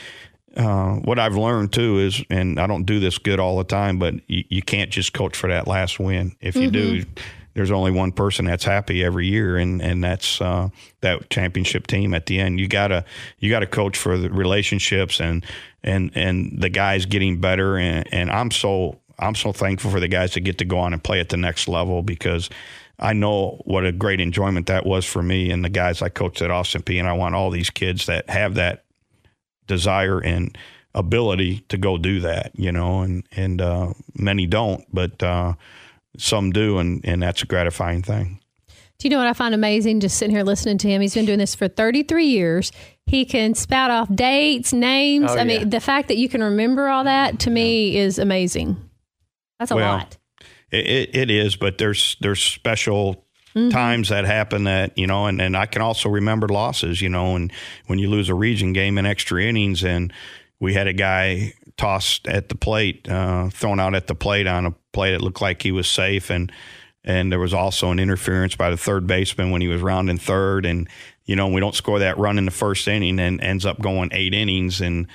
uh, 0.55 0.95
what 0.97 1.17
I've 1.17 1.35
learned 1.35 1.73
too 1.73 1.99
is, 1.99 2.23
and 2.29 2.59
I 2.59 2.67
don't 2.67 2.83
do 2.83 2.99
this 2.99 3.17
good 3.17 3.39
all 3.39 3.57
the 3.57 3.63
time, 3.63 3.97
but 3.97 4.15
you, 4.27 4.43
you 4.49 4.61
can't 4.61 4.91
just 4.91 5.13
coach 5.13 5.35
for 5.35 5.49
that 5.49 5.67
last 5.67 5.99
win. 5.99 6.35
If 6.41 6.55
you 6.55 6.69
do, 6.69 7.03
there's 7.53 7.71
only 7.71 7.91
one 7.91 8.11
person 8.11 8.45
that's 8.45 8.63
happy 8.63 9.03
every 9.03 9.27
year, 9.27 9.57
and 9.57 9.81
and 9.81 10.03
that's 10.03 10.41
uh, 10.41 10.69
that 11.01 11.29
championship 11.29 11.87
team 11.87 12.13
at 12.13 12.25
the 12.25 12.39
end. 12.39 12.59
You 12.59 12.67
gotta 12.67 13.05
you 13.39 13.49
gotta 13.49 13.67
coach 13.67 13.97
for 13.97 14.17
the 14.17 14.29
relationships 14.29 15.19
and 15.19 15.45
and 15.83 16.11
and 16.15 16.59
the 16.59 16.69
guys 16.69 17.05
getting 17.05 17.39
better, 17.39 17.77
and, 17.77 18.11
and 18.11 18.31
I'm 18.31 18.51
so 18.51 18.99
I'm 19.19 19.35
so 19.35 19.51
thankful 19.51 19.91
for 19.91 19.99
the 19.99 20.07
guys 20.07 20.33
that 20.33 20.41
get 20.41 20.57
to 20.59 20.65
go 20.65 20.79
on 20.79 20.93
and 20.93 21.03
play 21.03 21.19
at 21.19 21.29
the 21.29 21.37
next 21.37 21.67
level 21.67 22.01
because. 22.01 22.49
I 22.99 23.13
know 23.13 23.59
what 23.65 23.85
a 23.85 23.91
great 23.91 24.21
enjoyment 24.21 24.67
that 24.67 24.85
was 24.85 25.03
for 25.03 25.21
me 25.21 25.49
and 25.49 25.65
the 25.65 25.69
guys 25.69 26.03
I 26.03 26.09
coached 26.09 26.43
at 26.43 26.51
Austin 26.51 26.83
Peay. 26.83 26.99
And 26.99 27.07
I 27.07 27.13
want 27.13 27.33
all 27.33 27.49
these 27.49 27.71
kids 27.71 28.05
that 28.05 28.29
have 28.29 28.53
that 28.53 28.85
desire 29.65 30.19
and 30.19 30.55
ability 30.93 31.61
to 31.69 31.77
go 31.77 31.97
do 31.97 32.19
that, 32.21 32.51
you 32.55 32.71
know, 32.71 33.01
and 33.01 33.23
and 33.31 33.61
uh, 33.61 33.93
many 34.13 34.45
don't, 34.45 34.85
but 34.93 35.21
uh, 35.23 35.53
some 36.17 36.51
do, 36.51 36.77
and 36.77 37.01
and 37.03 37.21
that's 37.21 37.43
a 37.43 37.45
gratifying 37.45 38.03
thing. 38.03 38.39
Do 38.99 39.07
you 39.07 39.09
know 39.09 39.17
what 39.17 39.27
I 39.27 39.33
find 39.33 39.53
amazing 39.53 39.99
just 39.99 40.17
sitting 40.17 40.33
here 40.33 40.43
listening 40.43 40.77
to 40.77 40.87
him? 40.87 41.01
He's 41.01 41.13
been 41.13 41.25
doing 41.25 41.39
this 41.39 41.55
for 41.55 41.67
33 41.67 42.25
years. 42.25 42.71
He 43.05 43.25
can 43.25 43.53
spout 43.53 43.91
off 43.91 44.07
dates, 44.13 44.71
names. 44.71 45.29
Oh, 45.29 45.37
I 45.37 45.43
mean, 45.43 45.69
the 45.69 45.81
fact 45.81 46.07
that 46.07 46.15
you 46.15 46.29
can 46.29 46.41
remember 46.41 46.87
all 46.87 47.03
that 47.03 47.39
to 47.39 47.49
me 47.49 47.97
is 47.97 48.17
amazing. 48.17 48.77
That's 49.59 49.71
a 49.71 49.75
Well, 49.75 49.97
lot. 49.97 50.17
It, 50.71 50.85
it, 50.85 51.15
it 51.15 51.31
is, 51.31 51.55
but 51.55 51.77
there's 51.79 52.15
there's 52.21 52.41
special 52.41 53.25
mm-hmm. 53.55 53.69
times 53.69 54.09
that 54.09 54.25
happen 54.25 54.63
that 54.65 54.97
you 54.97 55.07
know, 55.07 55.25
and, 55.25 55.41
and 55.41 55.57
I 55.57 55.65
can 55.65 55.81
also 55.81 56.09
remember 56.09 56.47
losses, 56.47 57.01
you 57.01 57.09
know, 57.09 57.35
and 57.35 57.51
when 57.87 57.99
you 57.99 58.09
lose 58.09 58.29
a 58.29 58.35
region 58.35 58.73
game 58.73 58.97
in 58.97 59.05
extra 59.05 59.43
innings, 59.43 59.83
and 59.83 60.13
we 60.59 60.73
had 60.73 60.87
a 60.87 60.93
guy 60.93 61.53
tossed 61.77 62.27
at 62.27 62.49
the 62.49 62.55
plate, 62.55 63.09
uh, 63.09 63.49
thrown 63.49 63.79
out 63.79 63.95
at 63.95 64.07
the 64.07 64.15
plate 64.15 64.47
on 64.47 64.65
a 64.65 64.71
play 64.91 65.11
that 65.11 65.21
looked 65.21 65.41
like 65.41 65.61
he 65.61 65.71
was 65.71 65.87
safe, 65.87 66.29
and 66.29 66.51
and 67.03 67.31
there 67.31 67.39
was 67.39 67.53
also 67.53 67.91
an 67.91 67.99
interference 67.99 68.55
by 68.55 68.69
the 68.69 68.77
third 68.77 69.05
baseman 69.05 69.51
when 69.51 69.61
he 69.61 69.67
was 69.67 69.81
rounding 69.81 70.17
third, 70.17 70.65
and 70.65 70.87
you 71.25 71.35
know 71.35 71.47
we 71.47 71.59
don't 71.59 71.75
score 71.75 71.99
that 71.99 72.17
run 72.17 72.37
in 72.37 72.45
the 72.45 72.51
first 72.51 72.87
inning, 72.87 73.19
and 73.19 73.41
ends 73.41 73.65
up 73.65 73.79
going 73.79 74.09
eight 74.11 74.33
innings, 74.33 74.81
and 74.81 75.07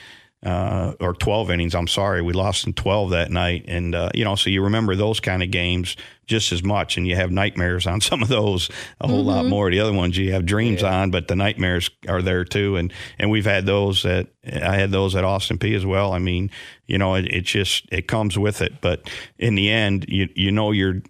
uh, 0.44 0.94
or 1.00 1.14
12 1.14 1.50
innings. 1.50 1.74
I'm 1.74 1.88
sorry, 1.88 2.22
we 2.22 2.32
lost 2.32 2.66
in 2.66 2.72
12 2.72 3.10
that 3.10 3.30
night, 3.30 3.64
and 3.68 3.94
uh, 3.94 4.10
you 4.14 4.24
know, 4.24 4.34
so 4.34 4.50
you 4.50 4.62
remember 4.62 4.94
those 4.94 5.20
kind 5.20 5.42
of 5.42 5.50
games 5.50 5.96
just 6.26 6.52
as 6.52 6.62
much, 6.62 6.96
and 6.96 7.06
you 7.06 7.16
have 7.16 7.30
nightmares 7.30 7.86
on 7.86 8.00
some 8.00 8.22
of 8.22 8.28
those 8.28 8.70
a 9.00 9.08
whole 9.08 9.24
lot 9.24 9.46
more. 9.46 9.70
The 9.70 9.80
other 9.80 9.92
ones 9.92 10.16
you 10.16 10.32
have 10.32 10.46
dreams 10.46 10.82
on, 10.82 11.10
but 11.10 11.28
the 11.28 11.36
nightmares 11.36 11.90
are 12.06 12.22
there 12.22 12.44
too, 12.44 12.76
and 12.76 12.92
and 13.18 13.30
we've 13.30 13.46
had 13.46 13.66
those 13.66 14.04
at 14.04 14.28
I 14.44 14.76
had 14.76 14.92
those 14.92 15.16
at 15.16 15.24
Austin 15.24 15.58
Peay 15.58 15.74
as 15.74 15.84
well. 15.84 16.12
I 16.12 16.18
mean, 16.18 16.50
you 16.86 16.98
know, 16.98 17.14
it, 17.14 17.26
it 17.26 17.44
just 17.44 17.86
it 17.90 18.06
comes 18.06 18.38
with 18.38 18.62
it, 18.62 18.80
but 18.80 19.10
in 19.38 19.54
the 19.54 19.70
end, 19.70 20.06
you 20.08 20.28
you 20.34 20.52
know 20.52 20.70
you're 20.70 21.02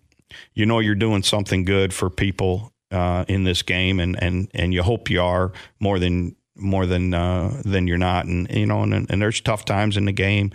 you 0.55 0.67
know 0.67 0.79
you're 0.79 0.95
doing 0.95 1.23
something 1.23 1.65
good 1.65 1.93
for 1.93 2.11
people 2.11 2.73
uh, 2.91 3.25
in 3.29 3.45
this 3.45 3.63
game, 3.63 4.01
and, 4.01 4.21
and, 4.23 4.51
and 4.55 4.73
you 4.73 4.83
hope 4.83 5.11
you 5.11 5.23
are 5.23 5.53
more 5.81 5.99
than 5.99 6.37
more 6.59 6.87
than 6.87 7.15
uh, 7.15 7.63
than 7.65 7.87
you're 7.87 7.99
not, 7.99 8.27
and 8.27 8.51
you 8.51 8.67
know, 8.67 8.83
and, 8.83 9.11
and 9.11 9.23
there's 9.23 9.41
tough 9.41 9.65
times 9.65 9.97
in 9.97 10.05
the 10.05 10.13
game, 10.13 10.53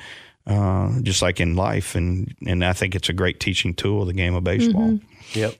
uh, 0.47 0.91
just 1.01 1.21
like 1.21 1.39
in 1.39 1.55
life, 1.55 1.95
and 1.95 2.33
and 2.45 2.63
I 2.63 2.73
think 2.73 2.95
it's 2.95 3.09
a 3.09 3.13
great 3.13 3.39
teaching 3.39 3.73
tool, 3.73 4.05
the 4.05 4.13
game 4.13 4.35
of 4.35 4.43
baseball. 4.43 4.99
Yep. 5.33 5.55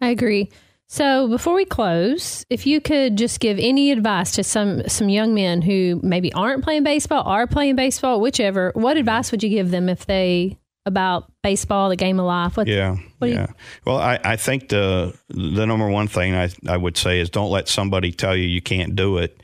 I 0.00 0.08
agree. 0.08 0.50
So 0.88 1.26
before 1.26 1.54
we 1.54 1.64
close, 1.64 2.44
if 2.50 2.66
you 2.66 2.78
could 2.78 3.16
just 3.16 3.40
give 3.40 3.58
any 3.58 3.92
advice 3.92 4.32
to 4.32 4.44
some 4.44 4.86
some 4.88 5.08
young 5.08 5.32
men 5.32 5.62
who 5.62 5.98
maybe 6.02 6.32
aren't 6.34 6.62
playing 6.62 6.82
baseball, 6.82 7.22
are 7.22 7.46
playing 7.46 7.76
baseball, 7.76 8.20
whichever, 8.20 8.72
what 8.74 8.98
advice 8.98 9.30
would 9.30 9.42
you 9.42 9.48
give 9.48 9.70
them 9.70 9.88
if 9.88 10.04
they 10.04 10.58
about 10.84 11.32
baseball, 11.42 11.88
the 11.88 11.96
game 11.96 12.18
of 12.18 12.26
life? 12.26 12.56
What, 12.56 12.66
yeah, 12.66 12.96
what 13.18 13.30
yeah. 13.30 13.46
You, 13.48 13.54
well, 13.86 13.96
I, 13.96 14.18
I 14.22 14.36
think 14.36 14.68
the 14.68 15.16
the 15.28 15.64
number 15.64 15.88
one 15.88 16.08
thing 16.08 16.34
I 16.34 16.50
I 16.68 16.76
would 16.76 16.98
say 16.98 17.20
is 17.20 17.30
don't 17.30 17.50
let 17.50 17.68
somebody 17.68 18.12
tell 18.12 18.36
you 18.36 18.44
you 18.44 18.60
can't 18.60 18.94
do 18.94 19.18
it 19.18 19.42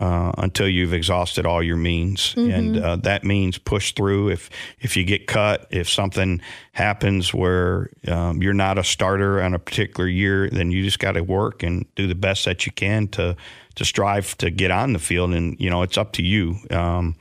uh, 0.00 0.32
until 0.38 0.66
you've 0.66 0.94
exhausted 0.94 1.44
all 1.44 1.62
your 1.62 1.76
means, 1.76 2.34
mm-hmm. 2.34 2.50
and 2.50 2.78
uh, 2.78 2.96
that 2.96 3.22
means 3.22 3.58
push 3.58 3.92
through. 3.92 4.30
If 4.30 4.48
if 4.80 4.96
you 4.96 5.04
get 5.04 5.26
cut, 5.26 5.66
if 5.70 5.88
something 5.88 6.40
happens 6.72 7.34
where 7.34 7.90
um, 8.08 8.42
you're 8.42 8.54
not 8.54 8.78
a 8.78 8.84
starter 8.84 9.42
on 9.42 9.54
a 9.54 9.58
particular 9.58 10.08
year, 10.08 10.48
then 10.48 10.70
you 10.70 10.82
just 10.82 10.98
got 10.98 11.12
to 11.12 11.22
work 11.22 11.62
and 11.62 11.84
do 11.94 12.06
the 12.06 12.14
best 12.14 12.46
that 12.46 12.64
you 12.64 12.72
can 12.72 13.08
to 13.08 13.36
to 13.74 13.84
strive 13.84 14.36
to 14.38 14.50
get 14.50 14.70
on 14.70 14.94
the 14.94 14.98
field. 14.98 15.34
And 15.34 15.60
you 15.60 15.68
know, 15.68 15.82
it's 15.82 15.98
up 15.98 16.12
to 16.14 16.22
you. 16.22 16.56
Um, 16.70 17.16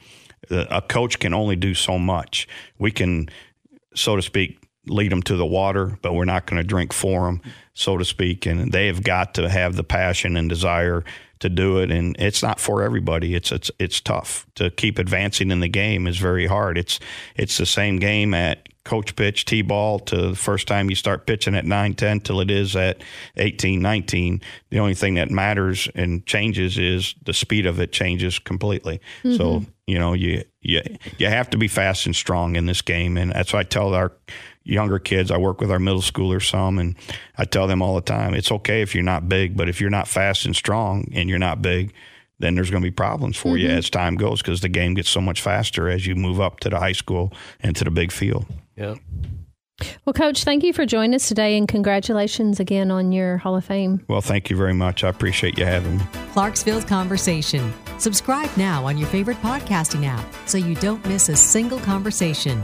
a 0.50 0.82
coach 0.82 1.20
can 1.20 1.34
only 1.34 1.56
do 1.56 1.74
so 1.74 2.00
much. 2.00 2.48
We 2.80 2.92
can, 2.92 3.30
so 3.94 4.15
to 4.15 4.22
speak, 4.22 4.58
lead 4.88 5.12
them 5.12 5.22
to 5.24 5.36
the 5.36 5.46
water, 5.46 5.98
but 6.02 6.13
we're 6.13 6.26
not 6.26 6.46
going 6.48 6.62
to 6.62 6.68
drink 6.68 6.94
for 6.94 7.26
them, 7.26 7.42
so 7.74 7.98
to 7.98 8.06
speak. 8.06 8.46
And 8.46 8.72
they 8.72 8.88
have 8.88 9.04
got 9.04 9.36
to 9.36 9.50
have 9.50 9.76
the 9.76 9.84
passion 9.84 10.38
and 10.38 10.50
desire 10.50 11.04
to 11.39 11.49
do 11.49 11.80
it, 11.80 11.91
and 11.91 12.15
it's 12.19 12.43
not 12.43 12.60
for 12.60 12.84
everybody. 12.84 13.36
It's 13.36 13.52
it's 13.52 13.71
it's 13.80 14.02
tough 14.02 14.45
to 14.56 14.69
keep 14.69 14.99
advancing 14.99 15.52
in 15.52 15.60
the 15.60 15.69
game 15.69 16.08
is 16.08 16.17
very 16.17 16.47
hard. 16.47 16.78
It's 16.78 16.99
it's 17.36 17.58
the 17.58 17.65
same 17.65 17.97
game 17.97 18.34
at 18.34 18.67
coach 18.86 19.15
pitch 19.15 19.45
t-ball 19.45 19.99
to 19.99 20.30
the 20.30 20.36
first 20.36 20.67
time 20.67 20.89
you 20.89 20.95
start 20.95 21.28
pitching 21.28 21.54
at 21.54 21.63
9 21.63 21.93
10 21.93 22.21
till 22.21 22.39
it 22.39 22.49
is 22.49 22.75
at 22.75 23.04
18 23.38 23.80
19 23.82 24.41
the 24.71 24.80
only 24.80 24.95
thing 24.95 25.13
that 25.15 25.30
matters 25.30 25.88
and 25.93 26.25
changes 26.25 26.78
is 26.78 27.13
the 27.23 27.34
speed 27.34 27.67
of 27.67 27.80
it 27.80 27.91
changes 27.91 28.39
completely 28.39 28.99
mm-hmm. 29.21 29.36
so 29.36 29.63
you 29.86 29.99
know 29.99 30.13
you 30.13 30.43
you 30.62 30.82
you 31.17 31.28
have 31.28 31.49
to 31.49 31.58
be 31.58 31.67
fast 31.67 32.06
and 32.06 32.15
strong 32.15 32.56
in 32.56 32.65
this 32.65 32.82
game 32.82 33.17
and 33.17 33.32
that's 33.32 33.54
what 33.54 33.60
I 33.60 33.63
tell 33.63 33.93
our 33.93 34.13
younger 34.63 35.00
kids. 35.00 35.32
I 35.32 35.38
work 35.38 35.62
with 35.62 35.72
our 35.72 35.80
middle 35.80 36.02
schoolers 36.02 36.50
some, 36.50 36.80
and 36.80 36.95
I 37.38 37.45
tell 37.45 37.67
them 37.67 37.82
all 37.82 37.95
the 37.95 38.02
time 38.02 38.34
it's 38.34 38.52
okay 38.52 38.82
if 38.82 38.93
you're 38.93 39.04
not 39.04 39.30
big, 39.30 39.58
but 39.58 39.69
if 39.69 39.82
you're 39.82 39.89
not 39.89 40.08
fast 40.08 40.45
and 40.45 40.56
strong 40.56 41.08
and 41.13 41.30
you're 41.30 41.39
not 41.39 41.62
big, 41.62 41.93
then 42.39 42.56
there's 42.56 42.72
going 42.72 42.82
to 42.82 42.88
be 42.88 42.91
problems 42.91 43.38
for 43.38 43.50
mm-hmm. 43.50 43.67
you 43.67 43.69
as 43.69 43.89
time 43.89 44.15
goes 44.15 44.41
because 44.41 44.62
the 44.62 44.69
game 44.69 44.93
gets 44.93 45.10
so 45.10 45.22
much 45.22 45.41
faster 45.41 45.89
as 45.89 46.08
you 46.08 46.15
move 46.15 46.39
up 46.39 46.60
to 46.62 46.69
the 46.69 46.80
high 46.80 46.93
school 46.93 47.34
and 47.60 47.76
to 47.76 47.84
the 47.84 47.91
big 47.91 48.12
field. 48.12 48.45
Yeah. 48.76 48.95
Well, 50.06 50.13
Coach, 50.13 50.43
thank 50.43 50.63
you 50.63 50.74
for 50.74 50.86
joining 50.86 51.15
us 51.15 51.28
today 51.28 51.58
and 51.58 51.67
congratulations 51.67 52.60
again 52.60 52.91
on 52.91 53.12
your 53.12 53.38
Hall 53.38 53.56
of 53.56 53.63
Fame. 53.63 54.04
Well, 54.10 54.22
thank 54.22 54.50
you 54.50 54.58
very 54.58 54.74
much. 54.74 55.04
I 55.04 55.10
appreciate 55.10 55.58
you 55.58 55.65
having 55.65 55.98
me. 55.98 56.04
Clarksville 56.34 56.82
Conversation. 56.84 57.74
Subscribe 57.98 58.50
now 58.58 58.86
on 58.86 58.98
your 58.98 59.08
favorite 59.08 59.38
podcasting 59.38 60.06
app 60.06 60.26
so 60.45 60.58
you 60.58 60.76
don't 60.76 61.06
miss 61.06 61.30
a 61.30 61.36
single 61.36 61.80
conversation. 61.80 62.62